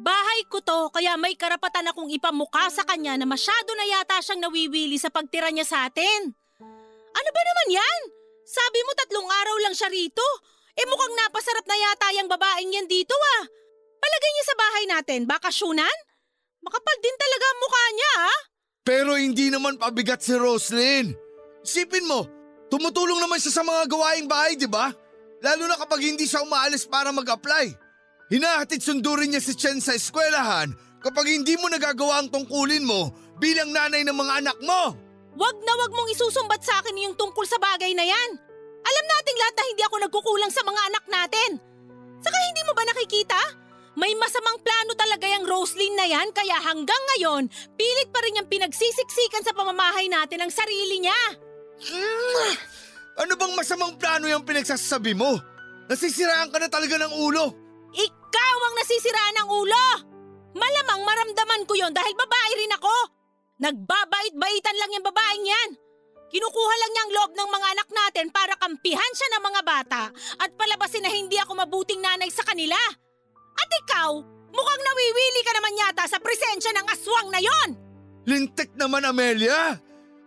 [0.00, 4.48] Bahay ko to kaya may karapatan akong ipamukha sa kanya na masyado na yata siyang
[4.48, 6.32] nawiwili sa pagtira niya sa atin.
[7.12, 8.00] Ano ba naman yan?
[8.48, 10.24] Sabi mo tatlong araw lang siya rito.
[10.72, 13.44] Eh mukhang napasarap na yata yung babaeng yan dito ah.
[14.00, 15.96] Palagay niya sa bahay natin, bakasyunan?
[16.64, 18.40] Makapal din talaga ang mukha niya ah.
[18.80, 21.12] Pero hindi naman pabigat si Roslyn.
[21.60, 22.24] Isipin mo,
[22.72, 24.88] tumutulong naman siya sa mga gawaing bahay, di ba?
[25.44, 27.89] Lalo na kapag hindi siya umaalis para mag-apply.
[28.30, 30.70] Hinahatid sundurin niya si Chen sa eskwelahan
[31.02, 33.10] kapag hindi mo nagagawa ang tungkulin mo
[33.42, 34.94] bilang nanay ng mga anak mo.
[35.34, 38.30] Wag na wag mong isusumbat sa akin yung tungkol sa bagay na yan.
[38.86, 41.50] Alam nating lahat na hindi ako nagkukulang sa mga anak natin.
[42.22, 43.40] Saka hindi mo ba nakikita?
[43.98, 48.46] May masamang plano talaga yung Roslyn na yan kaya hanggang ngayon, pilit pa rin niyang
[48.46, 51.20] pinagsisiksikan sa pamamahay natin ang sarili niya.
[51.82, 52.54] Hmm,
[53.26, 55.34] ano bang masamang plano yung pinagsasabi mo?
[55.90, 57.59] Nasisiraan ka na talaga ng ulo.
[58.30, 59.86] Ikaw ang nasisiraan ng ulo!
[60.54, 62.96] Malamang maramdaman ko yon dahil babae rin ako.
[63.58, 65.70] Nagbabait-baitan lang yung babaeng yan.
[66.30, 70.02] Kinukuha lang niya ang loob ng mga anak natin para kampihan siya ng mga bata
[70.38, 72.78] at palabasin na hindi ako mabuting nanay sa kanila.
[73.58, 74.14] At ikaw,
[74.54, 77.68] mukhang nawiwili ka naman yata sa presensya ng aswang na yon.
[78.30, 79.74] Lintik naman, Amelia!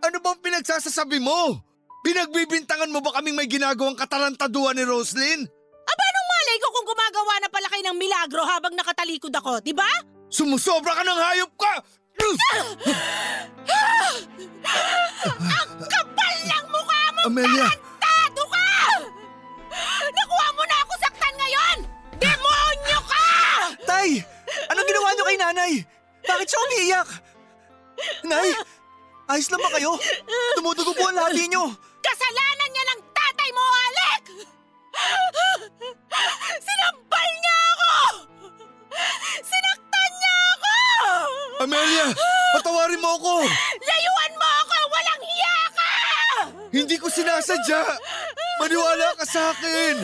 [0.04, 1.56] Ano bang pinagsasasabi mo?
[2.04, 5.48] Pinagbibintangan mo ba kaming may ginagawang katarantaduan ni Roslyn?
[6.44, 9.88] Malay ko kung gumagawa na pala kayo ng milagro habang nakatalikod ako, di ba?
[10.28, 11.74] Sumusobra ka ng hayop ka!
[15.40, 17.22] Ang kapal ng mukha mo!
[17.32, 17.64] Amelia!
[17.96, 18.68] Tarantado ka!
[20.12, 21.78] Nakuha mo na ako saktan ngayon!
[22.20, 23.28] Demonyo ka!
[23.88, 24.20] Tay!
[24.68, 25.72] Anong ginawa niyo kay nanay?
[26.28, 27.10] Bakit siya umiiyak?
[28.28, 28.52] Nay!
[29.32, 29.96] Ayos lang ba kayo?
[30.60, 31.72] Tumutugo po ang labi niyo.
[32.04, 33.02] Kasalanan niya ng
[41.94, 42.10] Amelia!
[42.58, 43.36] Patawarin mo ako!
[43.78, 44.78] Layuan mo ako!
[44.90, 45.92] Walang hiya ka!
[46.74, 47.82] Hindi ko sinasadya!
[48.62, 49.96] Maniwala ka sa akin!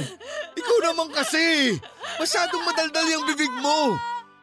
[0.53, 1.77] Ikaw naman kasi!
[2.21, 3.97] Masyadong madaldal yung bibig mo!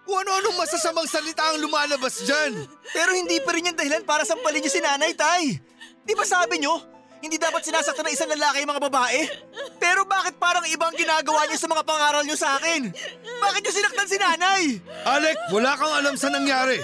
[0.07, 2.67] Kung ano-anong masasamang salita ang lumalabas dyan!
[2.91, 5.59] Pero hindi pa rin yan dahilan para sampalin niyo si nanay, tay.
[6.07, 6.79] Di ba sabi niyo,
[7.25, 9.19] hindi dapat sinasaktan ng isang lalaki yung mga babae?
[9.83, 12.93] Pero bakit parang ibang ginagawa niyo sa mga pangaral niyo sa akin?
[13.41, 14.63] Bakit niyo sinaktan si nanay?
[15.05, 16.81] Alec, wala kang alam sa nangyari.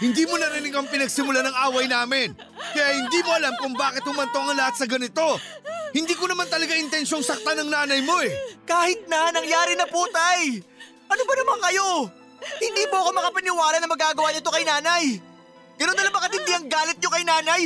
[0.00, 2.32] Hindi mo narinig ang pinagsimula ng away namin.
[2.72, 5.38] Kaya hindi mo alam kung bakit humantong ang lahat sa ganito.
[5.94, 8.34] Hindi ko naman talaga intensyong saktan ng nanay mo eh.
[8.66, 10.58] Kahit na, nangyari na po, tay.
[11.06, 11.86] Ano ba naman kayo?
[12.58, 15.22] Hindi po ako makapaniwala na magagawa niyo to kay nanay.
[15.74, 17.62] Ganun na lang ba katindi ang galit niyo kay nanay?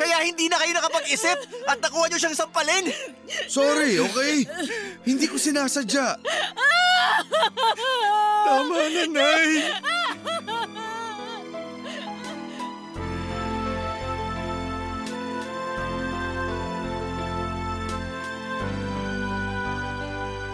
[0.00, 2.88] Kaya hindi na kayo nakapag-isip at nakuha niyo siyang sampalin?
[3.52, 4.48] Sorry, okay?
[5.04, 6.16] Hindi ko sinasadya.
[8.48, 9.48] Tama na, Nay.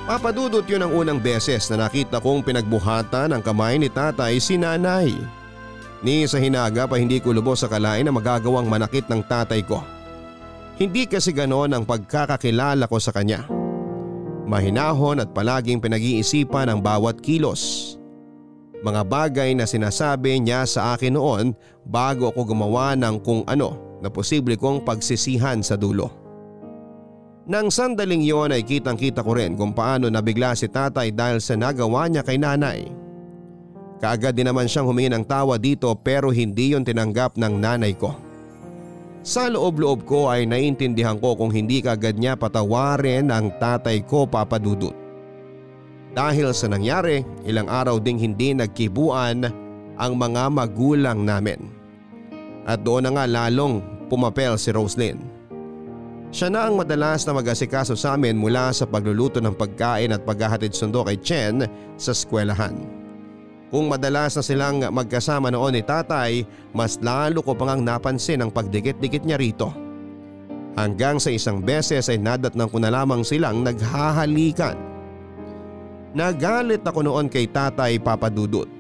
[0.07, 5.11] Papadudot yun ang unang beses na nakita kong pinagbuhatan ng kamay ni tatay si nanay.
[6.05, 9.81] Ni sa hinaga pa hindi ko lubos sa kalain na magagawang manakit ng tatay ko.
[10.77, 13.49] Hindi kasi ganon ang pagkakakilala ko sa kanya.
[14.45, 17.97] Mahinahon at palaging pinag-iisipan ang bawat kilos.
[18.85, 21.57] Mga bagay na sinasabi niya sa akin noon
[21.89, 26.13] bago ako gumawa ng kung ano na posible kong pagsisihan sa dulo.
[27.47, 31.57] Nang sandaling yon ay kitang kita ko rin kung paano nabigla si tatay dahil sa
[31.57, 33.06] nagawa niya kay nanay.
[33.97, 38.13] Kaagad din naman siyang humingi ng tawa dito pero hindi yon tinanggap ng nanay ko.
[39.27, 44.95] Sa loob-loob ko ay naiintindihan ko kung hindi kaagad niya patawarin ang tatay ko papadudot.
[46.15, 49.51] Dahil sa nangyari, ilang araw ding hindi nagkibuan
[49.99, 51.59] ang mga magulang namin.
[52.65, 55.19] At doon na nga lalong pumapel si Roslyn.
[56.31, 60.71] Siya na ang madalas na mag-asikaso sa amin mula sa pagluluto ng pagkain at paghahatid
[60.71, 61.67] sundo kay Chen
[61.99, 62.96] sa eskwelahan.
[63.67, 69.27] Kung madalas na silang magkasama noon ni tatay, mas lalo ko pang napansin ang pagdikit-dikit
[69.27, 69.75] niya rito.
[70.79, 74.79] Hanggang sa isang beses ay nadatnang ko na lamang silang naghahalikan.
[76.15, 78.71] Nagalit ako noon kay tatay papadudot.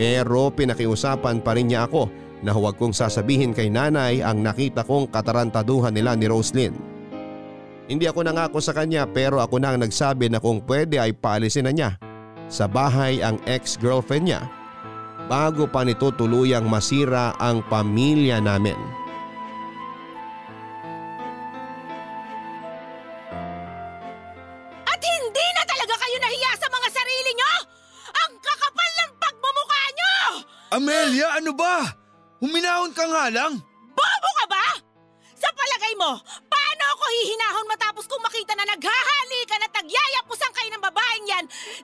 [0.00, 2.08] Pero pinakiusapan pa rin niya ako
[2.40, 6.72] na huwag kong sasabihin kay nanay ang nakita kong katarantaduhan nila ni Roslyn.
[7.86, 11.68] Hindi ako nangako sa kanya pero ako na ang nagsabi na kung pwede ay paalisin
[11.68, 11.90] na niya
[12.46, 14.42] sa bahay ang ex-girlfriend niya
[15.26, 18.78] bago pa nito tuluyang masira ang pamilya namin.
[24.86, 27.52] At hindi na talaga kayo nahiya sa mga sarili nyo!
[28.14, 30.14] Ang kakapal ng pagmumukha nyo!
[30.78, 31.90] Amelia, ano ba?
[32.38, 33.58] Huminahon ka nga lang.
[33.90, 34.66] Bobo ka ba?
[35.34, 39.15] Sa palagay mo, paano ako hihinahon matapos kong makita na naghahalikan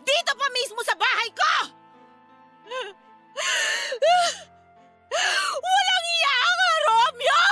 [0.03, 1.55] dito pa mismo sa bahay ko?
[5.62, 7.47] Walang iya ka, Romeo!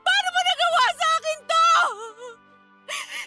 [0.00, 1.68] Paano mo nagawa sa akin to?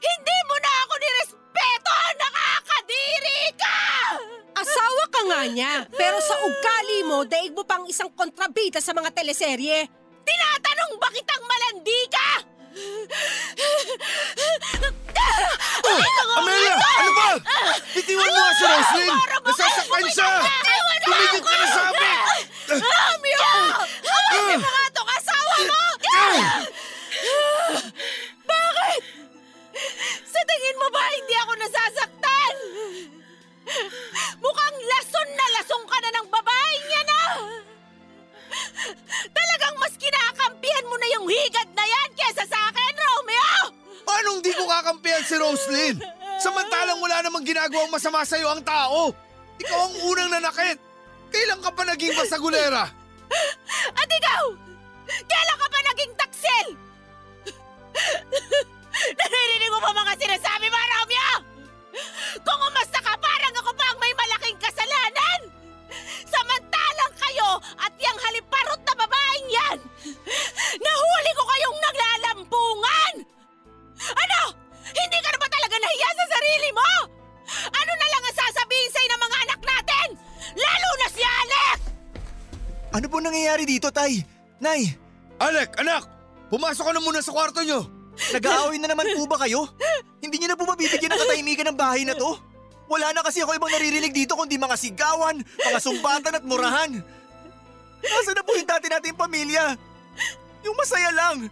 [0.03, 1.95] Hindi mo na ako nirespeto!
[2.19, 3.79] Nakakadiri ka!
[4.57, 9.11] Asawa ka nga niya, pero sa ugali mo, daig mo pang isang kontrabita sa mga
[9.15, 9.87] teleserye.
[10.23, 12.29] Tinatanong ba kitang malandi ka?
[15.83, 17.29] Oh, Amelia, ano ba?
[17.93, 19.15] Bitiwan mo nga si Roslyn!
[19.43, 20.29] Nasasaktan siya!
[21.03, 22.19] Tumigil ka na sa amin!
[22.79, 23.51] Romeo!
[24.03, 25.81] Hawakin mo nga itong asawa mo!
[28.43, 29.01] Bakit?
[30.23, 32.55] Sa tingin mo ba hindi ako nasasaktan?
[34.39, 37.35] Mukhang lason na lason ka na ng babaeng yan ah!
[39.27, 43.82] Talagang mas kinakampihan mo na yung higad na yan kesa sa akin, Romeo!
[44.03, 45.95] Anong di ko kakampihan si Roslyn?
[46.39, 49.15] Samantalang wala namang ginagawang masama sa'yo ang tao.
[49.59, 50.77] Ikaw ang unang nanakit.
[51.33, 52.85] Kailan ka pa naging basagulera?
[53.97, 54.43] At ikaw!
[55.07, 56.67] Kailan ka pa naging taksil?
[58.93, 61.33] Naririnig mo ba mga sinasabi mo, Romeo?
[62.41, 65.39] Kung umasta ka, parang ako pa ang may malaking kasalanan!
[66.29, 66.72] Samantalang
[83.93, 84.25] nangyayari dito, Tay?
[84.59, 84.81] Nay,
[85.39, 86.03] Alec, anak!
[86.49, 87.89] Pumasok ka na muna sa kwarto nyo!
[88.13, 89.65] nag-aaway na naman po ba kayo?
[90.21, 92.37] Hindi niyo na po mabibigyan ng katahimikan ng bahay na to?
[92.85, 97.01] Wala na kasi ako ibang naririnig dito kundi mga sigawan, mga sumbatan at murahan.
[98.05, 99.73] Nasaan na po yung dati nating pamilya?
[100.61, 101.49] Yung masaya lang.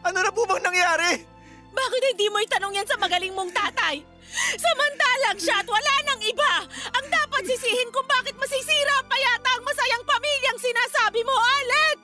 [0.00, 1.28] Ano na po bang nangyari?
[1.76, 4.00] Bakit hindi mo itanong yan sa magaling mong tatay?
[4.32, 6.52] Samantalang siya at wala nang iba
[6.92, 11.98] ang dapat sisihin kung bakit masisira pa yata ang masayang pamilyang sinasabi mo, Alec!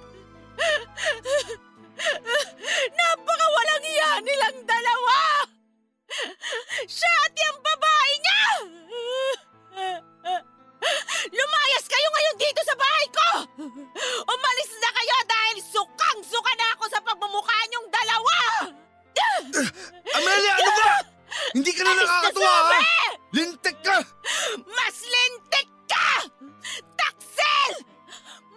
[2.95, 5.19] Napaka walang iya nilang dalawa!
[6.85, 8.43] Siya at yung babae niya!
[11.29, 13.29] Lumayas kayo ngayon dito sa bahay ko!
[14.29, 18.37] Umalis na kayo dahil sukang-suka na ako sa pagmumukha niyong dalawa!
[20.17, 21.18] Amelia, ano ba?
[21.55, 22.55] Hindi ka na Alis nakakatuwa!
[22.69, 22.81] Na
[23.33, 23.97] lintik ka!
[24.67, 26.09] Mas lintik ka!
[26.97, 27.73] Taksil!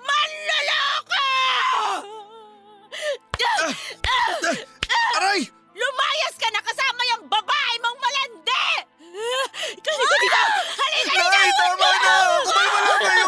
[0.01, 1.27] Manloloko!
[3.41, 3.73] Ah,
[4.91, 5.41] ah, aray!
[5.71, 8.65] Lumayas ka na kasama yung babae mong malandi!
[9.81, 10.41] Kali, kali na!
[10.77, 11.27] Halin, halin na!
[11.31, 12.15] Nay, tama na!
[12.45, 13.27] Kumalma lang kayo!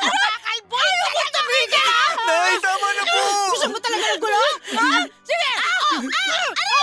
[0.00, 1.86] Nakakalboy talaga ka!
[2.26, 3.22] Nay, tama na po!
[3.54, 4.44] Gusto mo talaga ng gulo?
[4.78, 4.90] Ha?
[5.26, 5.50] Sige!
[5.58, 5.98] Ah!
[6.00, 6.48] Ah!
[6.54, 6.79] Aray!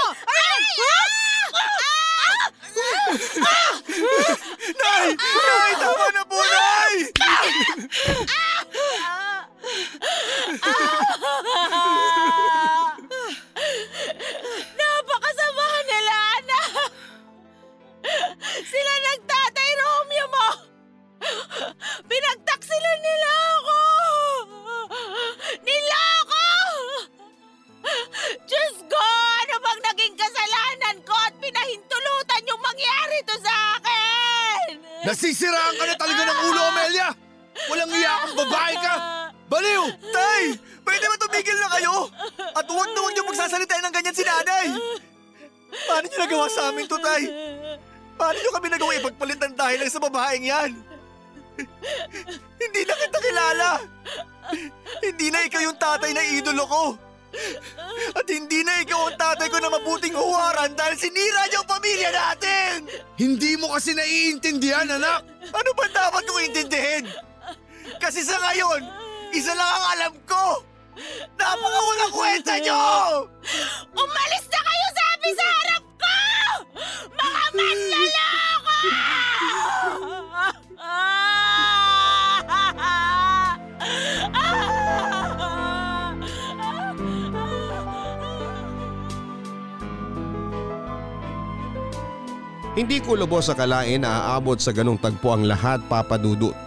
[93.37, 96.57] Ko lubos akalain na aabot sa ganong tagpo ang lahat papadudot.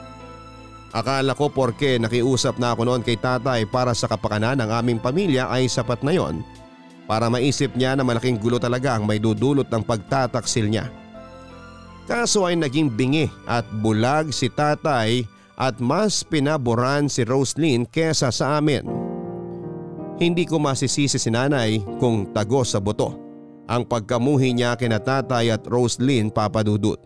[0.95, 5.51] Akala ko porke nakiusap na ako noon kay tatay para sa kapakanan ng aming pamilya
[5.51, 6.47] ay sapat na yon
[7.11, 10.87] para maisip niya na malaking gulo talaga ang may dudulot ng pagtataksil niya.
[12.07, 15.27] Kaso ay naging bingi at bulag si tatay
[15.59, 18.87] at mas pinaboran si Roslyn kesa sa amin.
[20.23, 23.30] Hindi ko masisisi si nanay kung tago sa buto
[23.71, 26.99] ang pagkamuhi niya kina tatay at Roslyn papadudot.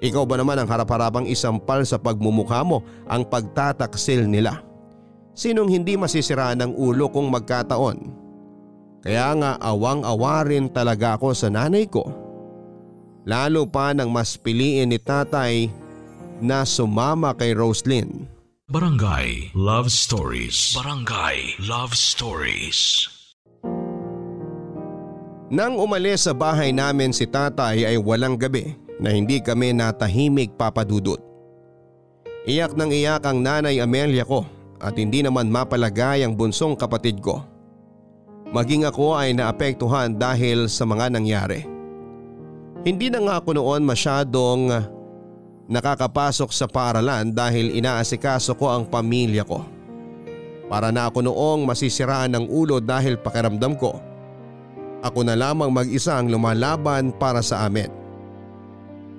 [0.00, 4.62] Ikaw ba naman ang harap-harapang isampal sa pagmumukha mo ang pagtataksil nila?
[5.34, 7.98] Sinong hindi masisira ng ulo kung magkataon?
[9.02, 12.06] Kaya nga awang-awa rin talaga ako sa nanay ko.
[13.26, 15.68] Lalo pa nang mas piliin ni tatay
[16.40, 18.24] na sumama kay Roslyn.
[18.70, 20.78] Barangay Love Stories.
[20.78, 23.09] Barangay Love Stories.
[25.50, 31.18] Nang umalis sa bahay namin si tatay ay walang gabi na hindi kami natahimik papadudot.
[32.46, 34.46] Iyak ng iyak ang nanay Amelia ko
[34.78, 37.42] at hindi naman mapalagay ang bunsong kapatid ko.
[38.54, 41.66] Maging ako ay naapektuhan dahil sa mga nangyari.
[42.86, 44.70] Hindi na nga ako noon masyadong
[45.66, 49.66] nakakapasok sa paaralan dahil inaasikaso ko ang pamilya ko.
[50.70, 54.09] Para na ako noong masisiraan ng ulo dahil pakiramdam ko.
[55.00, 57.88] Ako na lamang mag-isa ang lumalaban para sa amin.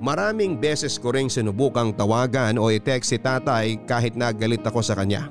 [0.01, 5.29] Maraming beses ko ring sinubukang tawagan o i-text si tatay kahit nagalit ako sa kanya.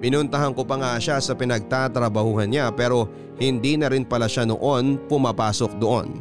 [0.00, 4.96] Pinuntahan ko pa nga siya sa pinagtatrabahuhan niya pero hindi na rin pala siya noon
[5.08, 6.20] pumapasok doon.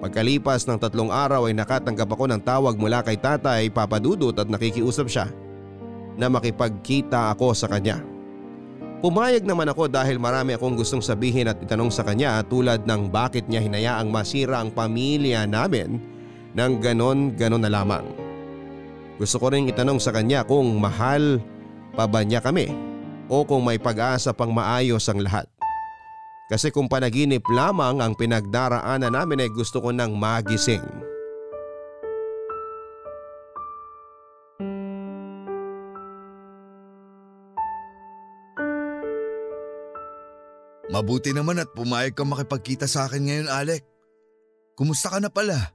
[0.00, 5.08] Pagkalipas ng tatlong araw ay nakatanggap ako ng tawag mula kay tatay papadudot at nakikiusap
[5.08, 5.28] siya
[6.16, 8.13] na makipagkita ako sa kanya.
[9.04, 13.44] Pumayag naman ako dahil marami akong gustong sabihin at itanong sa kanya tulad ng bakit
[13.52, 16.00] niya hinayaang masira ang pamilya namin
[16.56, 18.08] ng ganon-ganon na lamang.
[19.20, 21.36] Gusto ko rin itanong sa kanya kung mahal
[21.92, 22.72] pa ba niya kami
[23.28, 25.44] o kung may pag-asa pang maayos ang lahat.
[26.48, 30.80] Kasi kung panaginip lamang ang pinagdaraanan namin ay gusto ko nang magising.
[40.94, 43.82] Mabuti naman at pumayag kang makipagkita sa akin ngayon, Alec.
[44.78, 45.74] Kumusta ka na pala?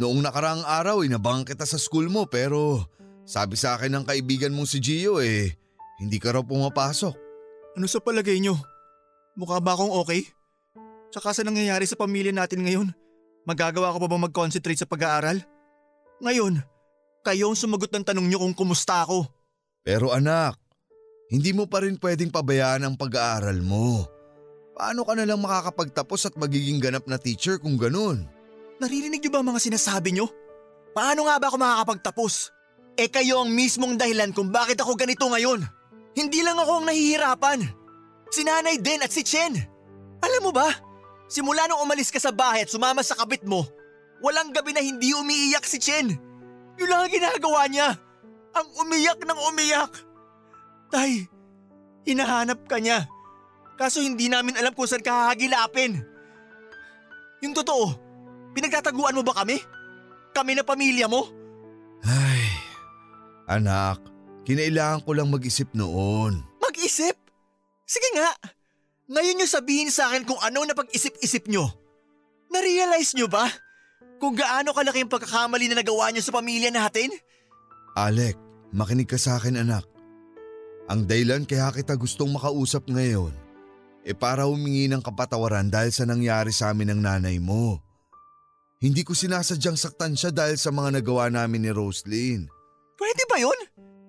[0.00, 2.80] Noong nakaraang araw inabangan kita sa school mo pero
[3.28, 5.52] sabi sa akin ng kaibigan mong si Gio eh,
[6.00, 7.12] hindi ka raw pumapasok.
[7.76, 8.56] Ano sa palagay niyo?
[9.36, 10.24] Mukha ba akong okay?
[11.12, 12.88] Tsaka sa nangyayari sa pamilya natin ngayon,
[13.44, 15.36] magagawa ko pa bang mag-concentrate sa pag-aaral?
[16.24, 16.64] Ngayon,
[17.28, 19.28] kayo ang sumagot ng tanong niyo kung kumusta ako.
[19.84, 20.56] Pero anak,
[21.28, 24.19] hindi mo pa rin pwedeng pabayaan ang pag-aaral mo.
[24.80, 28.24] Paano ka nalang makakapagtapos at magiging ganap na teacher kung ganun?
[28.80, 30.32] Naririnig niyo ba mga sinasabi niyo?
[30.96, 32.48] Paano nga ba ako makakapagtapos?
[32.96, 35.68] Eh kayo ang mismong dahilan kung bakit ako ganito ngayon.
[36.16, 37.60] Hindi lang ako ang nahihirapan.
[38.32, 39.52] Si nanay din at si Chen.
[40.24, 40.72] Alam mo ba,
[41.28, 43.68] simula nung umalis ka sa bahay at sumama sa kabit mo,
[44.24, 46.08] walang gabi na hindi umiiyak si Chen.
[46.80, 48.00] Yun lang ang ginagawa niya.
[48.56, 49.92] Ang umiyak ng umiyak.
[50.88, 51.28] Tay,
[52.08, 53.19] hinahanap ka niya.
[53.80, 56.04] Kaso hindi namin alam kung saan ka hahagilapin.
[57.40, 57.96] Yung totoo,
[58.52, 59.56] pinagtataguan mo ba kami?
[60.36, 61.24] Kami na pamilya mo?
[62.04, 62.44] Ay,
[63.48, 64.04] anak,
[64.44, 66.44] kinailangan ko lang mag-isip noon.
[66.60, 67.16] Mag-isip?
[67.88, 68.36] Sige nga.
[69.08, 71.64] Ngayon nyo sabihin sa akin kung ano na pag-isip-isip nyo.
[72.52, 73.48] Na-realize nyo ba?
[74.20, 77.16] Kung gaano kalaki ang pagkakamali na nagawa nyo sa pamilya natin?
[77.96, 78.36] Alec,
[78.76, 79.88] makinig ka sa akin anak.
[80.92, 83.32] Ang dahilan kaya kita gustong makausap ngayon
[84.04, 87.80] e para humingi ng kapatawaran dahil sa nangyari sa amin ng nanay mo.
[88.80, 92.48] hindi ko sinasadyang saktan siya dahil sa mga nagawa namin ni Roslyn.
[92.96, 93.56] Pwede ba yun?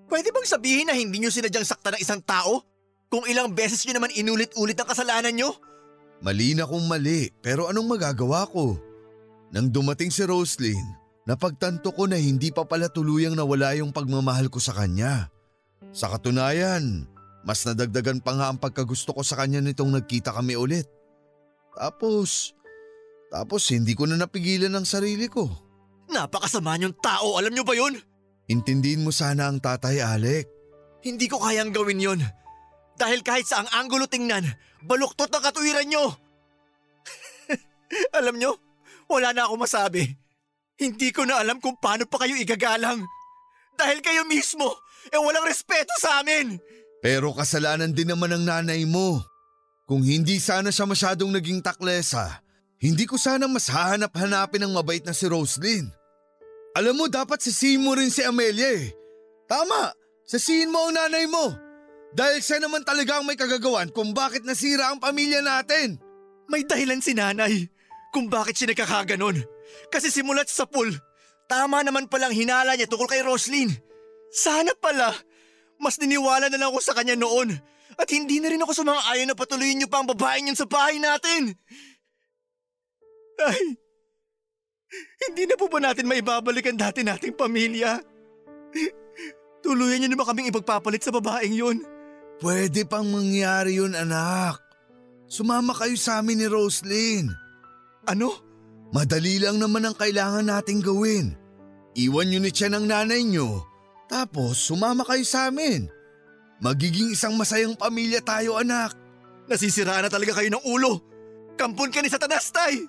[0.07, 2.63] Pwede bang sabihin na hindi nyo sinadyang sakta ng isang tao?
[3.11, 5.51] Kung ilang beses nyo naman inulit-ulit ang kasalanan nyo?
[6.23, 8.79] Mali na kung mali, pero anong magagawa ko?
[9.51, 10.79] Nang dumating si Roslyn,
[11.27, 15.27] napagtanto ko na hindi pa pala tuluyang nawala yung pagmamahal ko sa kanya.
[15.91, 17.10] Sa katunayan,
[17.41, 20.85] mas nadagdagan pa nga ang pagkagusto ko sa kanya nitong nagkita kami ulit.
[21.73, 22.53] Tapos,
[23.31, 25.49] tapos hindi ko na napigilan ang sarili ko.
[26.11, 27.95] Napakasama niyong tao, alam nyo ba yun?
[28.51, 30.45] Intindihin mo sana ang tatay Alec.
[31.01, 32.21] Hindi ko kayang gawin yon.
[32.99, 34.45] Dahil kahit sa ang anggulo tingnan,
[34.85, 36.13] baluktot ang katuwiran nyo.
[38.19, 38.59] alam nyo,
[39.09, 40.03] wala na ako masabi.
[40.77, 43.01] Hindi ko na alam kung paano pa kayo igagalang.
[43.79, 44.67] Dahil kayo mismo,
[45.09, 46.59] eh walang respeto sa amin.
[47.01, 49.25] Pero kasalanan din naman ng nanay mo.
[49.89, 52.45] Kung hindi sana siya masyadong naging taklesa,
[52.77, 55.89] hindi ko sana mas hahanap-hanapin ang mabait na si Roslyn.
[56.77, 58.95] Alam mo, dapat sisihin mo rin si Amelia eh.
[59.49, 59.91] Tama,
[60.23, 61.51] sisihin mo ang nanay mo.
[62.15, 65.99] Dahil siya naman talaga ang may kagagawan kung bakit nasira ang pamilya natin.
[66.47, 67.67] May dahilan si nanay
[68.15, 69.43] kung bakit siya nagkakaganon.
[69.91, 70.91] Kasi simulat sa pool,
[71.51, 73.71] tama naman palang hinala niya tungkol kay Roslyn.
[74.31, 75.11] Sana pala,
[75.81, 77.57] mas niniwala na lang ako sa kanya noon
[77.97, 80.57] at hindi na rin ako sa mga ayaw na patuloyin niyo pa ang babaeng yun
[80.57, 81.57] sa bahay natin.
[83.41, 83.75] Ay,
[85.27, 87.99] hindi na po ba natin maibabalik ang dati nating pamilya?
[89.65, 91.77] Tuluyan niyo na ba kaming ipagpapalit sa babaeng yun?
[92.41, 94.57] Pwede pang mangyari yun anak.
[95.29, 97.29] Sumama kayo sa amin ni Roslyn.
[98.09, 98.33] Ano?
[98.91, 101.37] Madali lang naman ang kailangan nating gawin.
[101.95, 103.70] Iwan nyo ni Chen ang nanay nyo.
[104.11, 105.87] Tapos sumama kayo sa amin.
[106.59, 108.91] Magiging isang masayang pamilya tayo anak.
[109.47, 110.99] Nasisiraan na talaga kayo ng ulo.
[111.55, 112.83] Kampon ka ni Satanas, tay!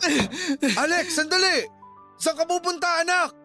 [0.82, 1.68] Alex, sandali!
[2.16, 3.36] Saan ka pupunta anak?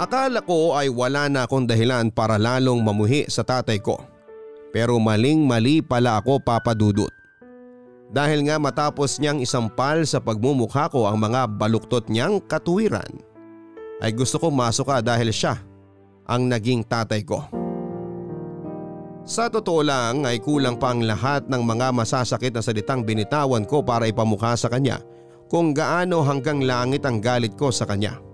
[0.00, 4.09] Akala ko ay wala na akong dahilan para lalong mamuhi sa tatay ko.
[4.70, 7.10] Pero maling mali pala ako papadudot.
[8.10, 13.06] Dahil nga matapos niyang isampal sa pagmumukha ko ang mga baluktot niyang katuwiran,
[14.02, 15.58] ay gusto ko masuka dahil siya
[16.26, 17.46] ang naging tatay ko.
[19.22, 23.84] Sa totoo lang ay kulang pa ang lahat ng mga masasakit na salitang binitawan ko
[23.84, 24.98] para ipamukha sa kanya
[25.46, 28.29] kung gaano hanggang langit ang galit ko sa kanya.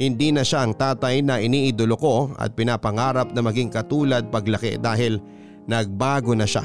[0.00, 5.20] Hindi na siya ang tatay na iniidolo ko at pinapangarap na maging katulad paglaki dahil
[5.68, 6.64] nagbago na siya.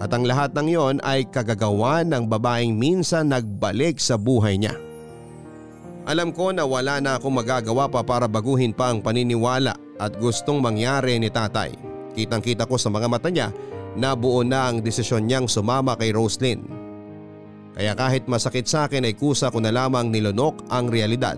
[0.00, 4.72] At ang lahat ng yon ay kagagawa ng babaeng minsan nagbalik sa buhay niya.
[6.08, 10.64] Alam ko na wala na akong magagawa pa para baguhin pa ang paniniwala at gustong
[10.64, 11.76] mangyari ni tatay.
[12.16, 13.52] Kitang kita ko sa mga mata niya
[13.92, 16.64] na buo na ang desisyon niyang sumama kay Roslyn.
[17.76, 21.36] Kaya kahit masakit sa akin ay kusa ko na lamang nilunok ang realidad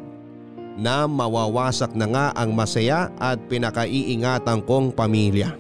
[0.79, 5.57] na mawawasak na nga ang masaya at pinakaiingatan kong pamilya.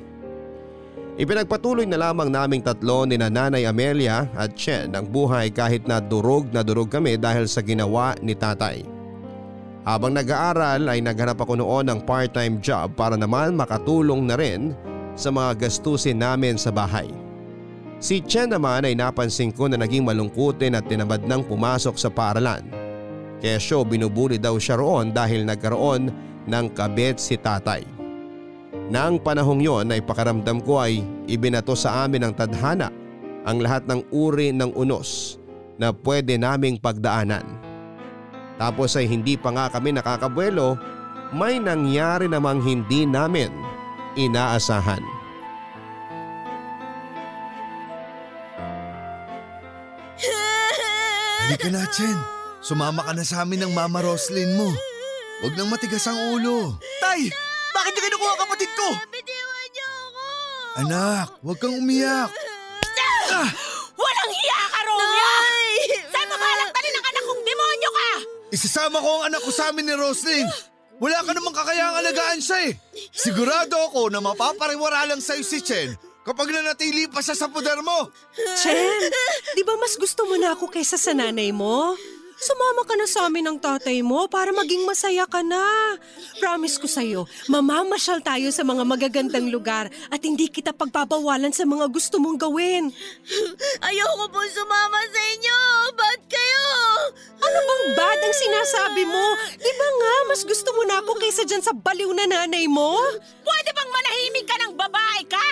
[1.20, 6.48] Ipinagpatuloy na lamang naming tatlo ni Nanay Amelia at Chen ang buhay kahit na durog
[6.48, 8.80] na durog kami dahil sa ginawa ni tatay.
[9.84, 14.72] Habang nag-aaral ay naghanap ako noon ng part-time job para naman makatulong na rin
[15.12, 17.12] sa mga gastusin namin sa bahay.
[18.00, 22.64] Si Chen naman ay napansin ko na naging malungkutin at tinamad nang pumasok sa paaralan.
[23.40, 26.12] Kesyo binubuli daw siya roon dahil nagkaroon
[26.44, 27.80] ng kabit si tatay.
[28.92, 32.92] Nang panahong yon ay pakaramdam ko ay ibinato sa amin ng tadhana
[33.48, 35.40] ang lahat ng uri ng unos
[35.80, 37.46] na pwede naming pagdaanan.
[38.60, 40.76] Tapos ay hindi pa nga kami nakakabuelo,
[41.32, 43.48] may nangyari namang hindi namin
[44.20, 45.00] inaasahan.
[51.40, 52.39] Halika na, Chen.
[52.60, 54.68] Sumama ka na sa amin ng Mama Roslyn mo.
[55.40, 56.76] Huwag nang matigas ang ulo.
[57.00, 57.32] Tay!
[57.72, 58.88] Bakit niyo kinukuha kapatid ko?
[59.08, 60.24] Bitiwan niyo ako!
[60.84, 62.28] Anak, huwag kang umiyak.
[63.96, 65.32] Walang hiya ka, Romeo!
[66.12, 68.10] Saan mo balaktalin ang anak kong demonyo ka?
[68.52, 70.44] Isasama ko ang anak ko sa amin ni Roslyn.
[71.00, 72.72] Wala ka namang kakayang alagaan siya eh.
[73.08, 75.96] Sigurado ako na mapapariwara lang sa'yo si Chen
[76.28, 78.12] kapag nanatili pa siya sa poder mo.
[78.60, 79.08] Chen,
[79.56, 81.96] di ba mas gusto mo na ako kaysa sa nanay mo?
[82.40, 85.60] Sumama ka na sa amin ng tatay mo para maging masaya ka na.
[86.40, 87.20] Promise ko sa'yo,
[87.52, 92.88] mamamasyal tayo sa mga magagandang lugar at hindi kita pagbabawalan sa mga gusto mong gawin.
[93.84, 95.60] Ayoko po sumama sa inyo!
[95.92, 96.64] Ba't kayo?
[97.44, 99.24] Ano bang bad ang sinasabi mo?
[99.60, 102.96] Di ba nga, mas gusto mo na ako kaysa dyan sa baliw na nanay mo?
[103.44, 105.46] Pwede bang manahimik ka ng babae ka?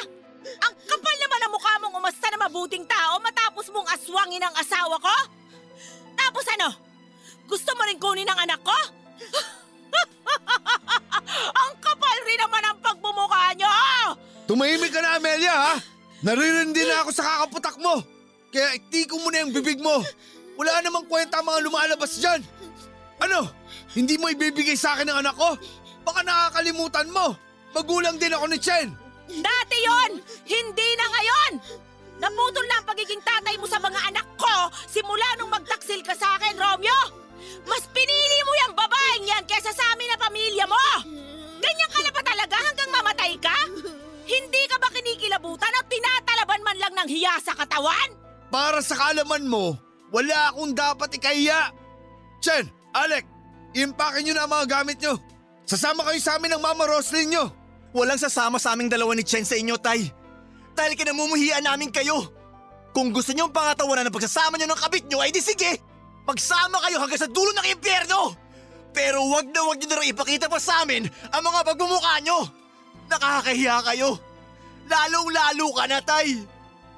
[0.65, 4.97] Ang kapal naman ang mukha mong umasta na mabuting tao matapos mong aswangin ang asawa
[4.97, 5.17] ko?
[6.19, 6.69] Tapos ano?
[7.47, 8.75] Gusto mo rin kunin ang anak ko?
[11.63, 13.71] ang kapal rin naman ang pagmumukha nyo!
[14.51, 15.75] Tumahimik ka na Amelia ha!
[16.21, 18.03] Naririndi na ako sa kakaputak mo!
[18.51, 20.03] Kaya itiko mo na yung bibig mo!
[20.59, 22.43] Wala namang kwenta mga lumalabas dyan!
[23.23, 23.49] Ano?
[23.95, 25.55] Hindi mo ibibigay sa akin ang anak ko?
[26.03, 27.39] Baka nakakalimutan mo!
[27.73, 28.91] Magulang din ako ni Chen!
[29.29, 30.13] Dati yon,
[30.49, 31.53] Hindi na ngayon!
[32.19, 34.55] Naputol na ang pagiging tatay mo sa mga anak ko
[34.91, 37.01] simula nung magtaksil ka sa akin, Romeo!
[37.65, 40.87] Mas pinili mo yung babaeng yan kesa sa amin na pamilya mo!
[41.63, 43.57] Ganyan ka na ba talaga hanggang mamatay ka?
[44.29, 48.11] Hindi ka ba kinikilabutan at tinatalaban man lang ng hiya sa katawan?
[48.51, 49.79] Para sa kaalaman mo,
[50.11, 51.71] wala akong dapat ikahiya!
[52.43, 53.25] Chen, Alec,
[53.79, 55.15] impake nyo na ang mga gamit nyo.
[55.69, 57.45] Sasama kayo sa amin ng Mama Roslyn nyo.
[57.93, 60.18] Walang sasama sa aming dalawa ni Chen sa inyo, Tay.
[60.79, 62.31] Dahil kinamumuhian namin kayo.
[62.95, 65.83] Kung gusto niyo ang pangatawanan ng pagsasama niyo ng kabit niyo, ay di sige.
[66.23, 68.39] Magsama kayo hanggang sa dulo ng impyerno.
[68.95, 72.47] Pero wag na wag niyo na ipakita pa sa amin ang mga pagmumukha niyo.
[73.11, 74.23] Nakakahiya kayo.
[74.87, 76.47] Lalong-lalo ka na, Tay.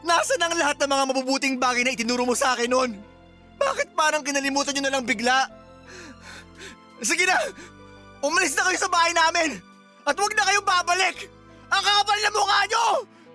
[0.04, 2.90] Nasaan ang lahat ng mga mabubuting bagay na itinuro mo sa akin noon?
[3.56, 5.48] Bakit parang kinalimutan niyo na lang bigla?
[7.00, 7.36] Sige na!
[8.20, 9.56] Umalis na kayo sa bahay namin!
[10.04, 11.16] At huwag na kayong babalik!
[11.72, 12.84] Ang kakapal na mukha niyo!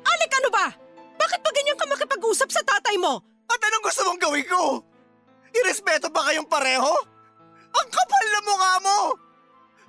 [0.06, 0.68] Alek, ano ba?
[1.16, 3.20] Bakit pa ganyan ka makipag-usap sa tatay mo?
[3.49, 4.82] At anong gusto mong gawin ko?
[5.56, 6.91] Irespeto ba kayong pareho?
[7.76, 8.97] Ang kapal na mukha mo!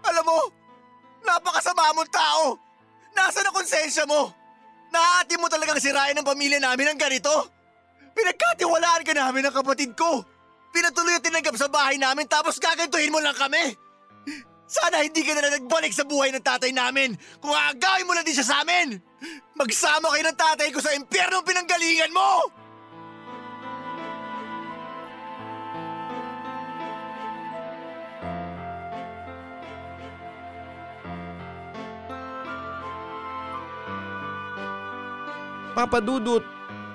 [0.06, 0.38] Alam mo,
[1.26, 2.58] napakasama mong tao!
[3.16, 4.30] Nasaan ang konsensya mo?
[4.92, 7.50] Nahati mo talagang sirain ang pamilya namin ng ganito?
[8.14, 10.22] Pinagkatiwalaan ka namin ng kapatid ko!
[10.70, 13.74] Pinatuloy at tinanggap sa bahay namin tapos gagantuhin mo lang kami!
[14.66, 18.34] Sana hindi ka na nagbalik sa buhay ng tatay namin kung aagawin mo na din
[18.34, 18.98] siya sa amin!
[19.54, 22.50] Magsama kayo ng tatay ko sa impyernong pinanggalingan mo!
[35.76, 36.40] Papadudot,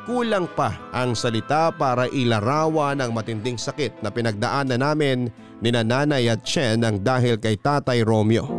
[0.10, 5.30] kulang pa ang salita para ilarawan ang matinding sakit na pinagdaanan namin
[5.62, 8.50] ni Nanay at Chen ang dahil kay Tatay Romeo.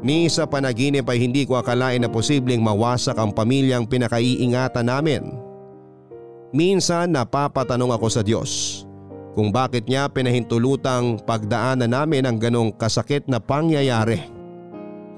[0.00, 5.22] Ni sa panaginip ay hindi ko akalain na posibleng mawasak ang pamilyang pinakaiingatan namin.
[6.50, 8.82] Minsan napapatanong ako sa Diyos
[9.38, 14.18] kung bakit niya pinahintulutang pagdaanan namin ang ganong kasakit na pangyayari.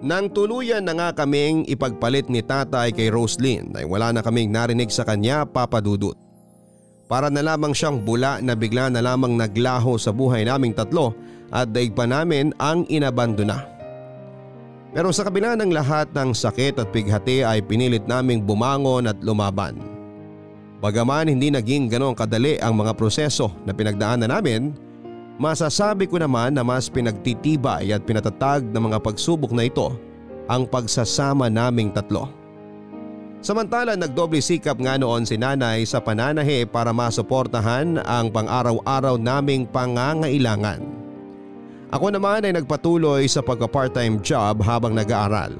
[0.02, 4.90] Nang tuluyan na nga kaming ipagpalit ni tatay kay Roslyn ay wala na kaming narinig
[4.90, 6.18] sa kanya papadudot.
[7.12, 11.12] Para na lamang siyang bula na bigla na lamang naglaho sa buhay naming tatlo
[11.52, 13.68] at daig pa namin ang inabandona.
[14.96, 19.76] Pero sa kabila ng lahat ng sakit at pighati ay pinilit naming bumangon at lumaban.
[20.80, 24.72] Bagaman hindi naging ganoong kadali ang mga proseso na pinagdaanan namin,
[25.36, 29.92] masasabi ko naman na mas pinagtitibay at pinatatag ng mga pagsubok na ito
[30.48, 32.41] ang pagsasama naming tatlo.
[33.42, 40.78] Samantala nagdoble sikap nga noon si nanay sa pananahe para masuportahan ang pang-araw-araw naming pangangailangan.
[41.90, 45.58] Ako naman ay nagpatuloy sa pagka-part-time job habang nag-aaral.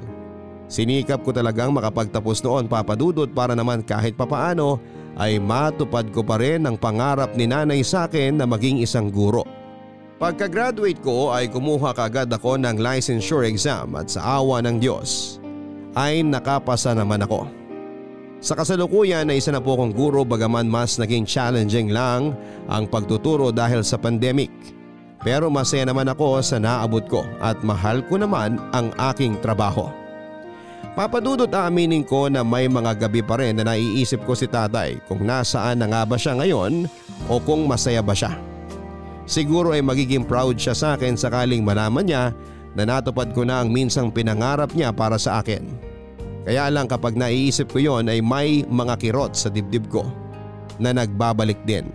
[0.71, 4.79] Sinikap ko talagang makapagtapos noon papadudot para naman kahit papaano
[5.19, 9.43] ay matupad ko pa rin ang pangarap ni nanay sa akin na maging isang guro.
[10.23, 15.43] Pagka-graduate ko ay kumuha kagad ako ng licensure exam at sa awa ng Diyos
[15.99, 17.62] ay nakapasa naman ako.
[18.43, 22.35] Sa kasalukuyan ay isa na po akong guro bagaman mas naging challenging lang
[22.67, 24.51] ang pagtuturo dahil sa pandemic.
[25.23, 29.87] Pero masaya naman ako sa naabot ko at mahal ko naman ang aking trabaho.
[30.99, 35.23] Papadudot aaminin ko na may mga gabi pa rin na naiisip ko si tatay kung
[35.23, 36.91] nasaan na nga ba siya ngayon
[37.31, 38.35] o kung masaya ba siya.
[39.23, 42.35] Siguro ay magiging proud siya sa akin sakaling malaman niya
[42.75, 45.92] na natupad ko na ang minsang pinangarap niya para sa akin.
[46.43, 50.03] Kaya lang kapag naiisip ko yon ay may mga kirot sa dibdib ko
[50.83, 51.87] na nagbabalik din.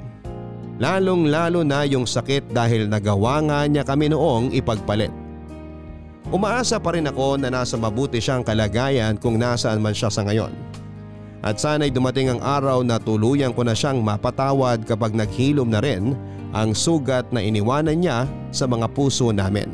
[0.77, 5.11] Lalong lalo na yung sakit dahil nagawa nga niya kami noong ipagpalit.
[6.29, 10.51] Umaasa pa rin ako na nasa mabuti siyang kalagayan kung nasaan man siya sa ngayon.
[11.41, 16.13] At sana'y dumating ang araw na tuluyan ko na siyang mapatawad kapag naghilom na rin
[16.51, 19.71] ang sugat na iniwanan niya sa mga puso namin.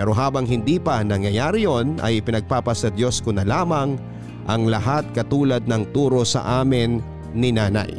[0.00, 4.00] Pero habang hindi pa nangyayari yon ay pinagpapasa Diyos ko na lamang
[4.48, 7.04] ang lahat katulad ng turo sa amin
[7.36, 7.92] ni nanay.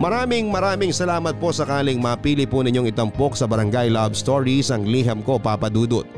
[0.00, 5.20] Maraming maraming salamat po sakaling mapili po ninyong itampok sa Barangay Love Stories ang liham
[5.20, 6.08] ko Papa Dudut.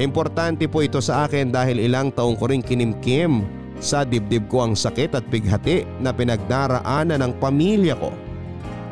[0.00, 3.44] Importante po ito sa akin dahil ilang taong ko rin kinimkim
[3.84, 8.08] sa dibdib ko ang sakit at pighati na pinagdaraanan ng pamilya ko.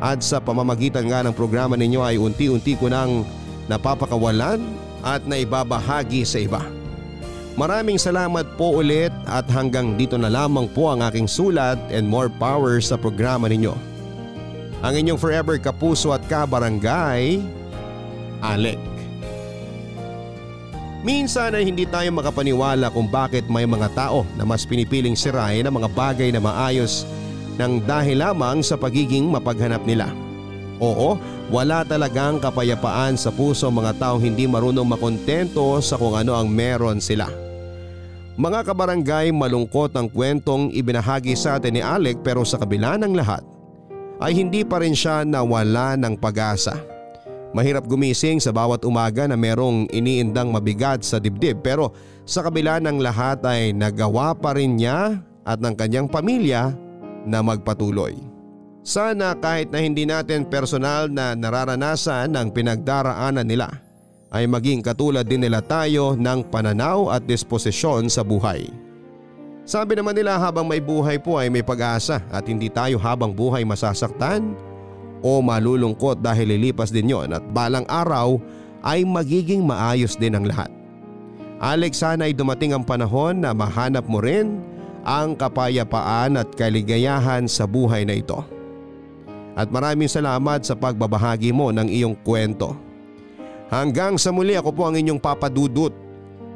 [0.05, 3.25] At sa pamamagitan nga ng programa ninyo ay unti-unti ko nang
[3.65, 6.65] napapakawalan at naibabahagi sa iba.
[7.55, 12.27] Maraming salamat po ulit at hanggang dito na lamang po ang aking sulat and more
[12.27, 13.71] power sa programa ninyo.
[14.83, 17.39] Ang inyong forever kapuso at kabarangay,
[18.43, 18.81] Alec.
[21.05, 25.77] Minsan ay hindi tayo makapaniwala kung bakit may mga tao na mas pinipiling sirain ang
[25.77, 27.05] mga bagay na maayos
[27.55, 30.24] ng dahil lamang sa pagiging mapaghanap nila.
[30.83, 31.15] Oo,
[31.47, 36.99] wala talagang kapayapaan sa puso mga taong hindi marunong makontento sa kung ano ang meron
[36.99, 37.31] sila.
[38.35, 43.39] Mga kabarangay malungkot ang kwentong ibinahagi sa atin ni Alec pero sa kabila ng lahat
[44.19, 46.75] ay hindi pa rin siya nawala ng pag-asa.
[47.55, 51.95] Mahirap gumising sa bawat umaga na merong iniindang mabigat sa dibdib pero
[52.27, 56.75] sa kabila ng lahat ay nagawa pa rin niya at ng kanyang pamilya
[57.23, 58.34] na magpatuloy.
[58.85, 63.65] Sana kahit na hindi natin personal na nararanasan ang pinagdaraanan nila
[64.29, 68.69] ay maging katulad din nila tayo ng pananaw at disposisyon sa buhay.
[69.65, 73.65] Sabi naman nila habang may buhay po ay may pag-asa at hindi tayo habang buhay
[73.65, 74.53] masasaktan
[75.25, 78.37] o malulungkot dahil lilipas din yon at balang araw
[78.85, 80.69] ay magiging maayos din ang lahat.
[81.57, 84.61] Alex sana ay dumating ang panahon na mahanap mo rin
[85.01, 88.45] ang kapayapaan at kaligayahan sa buhay na ito.
[89.55, 92.75] At maraming salamat sa pagbabahagi mo ng iyong kwento.
[93.71, 95.95] Hanggang sa muli ako po ang inyong papadudot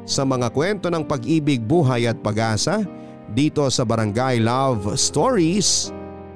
[0.04, 2.84] sa mga kwento ng pag-ibig, buhay at pag-asa
[3.32, 5.90] dito sa Barangay Love Stories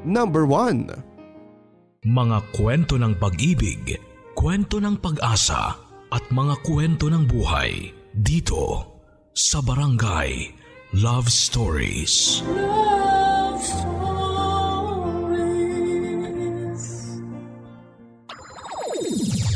[0.09, 2.09] number 1.
[2.09, 3.97] Mga kwento ng pag-ibig,
[4.37, 5.77] kwento ng pag-asa
[6.13, 8.89] at mga kwento ng buhay dito
[9.33, 10.53] sa Barangay
[10.97, 12.45] Love Stories.
[12.45, 13.94] Love Stories.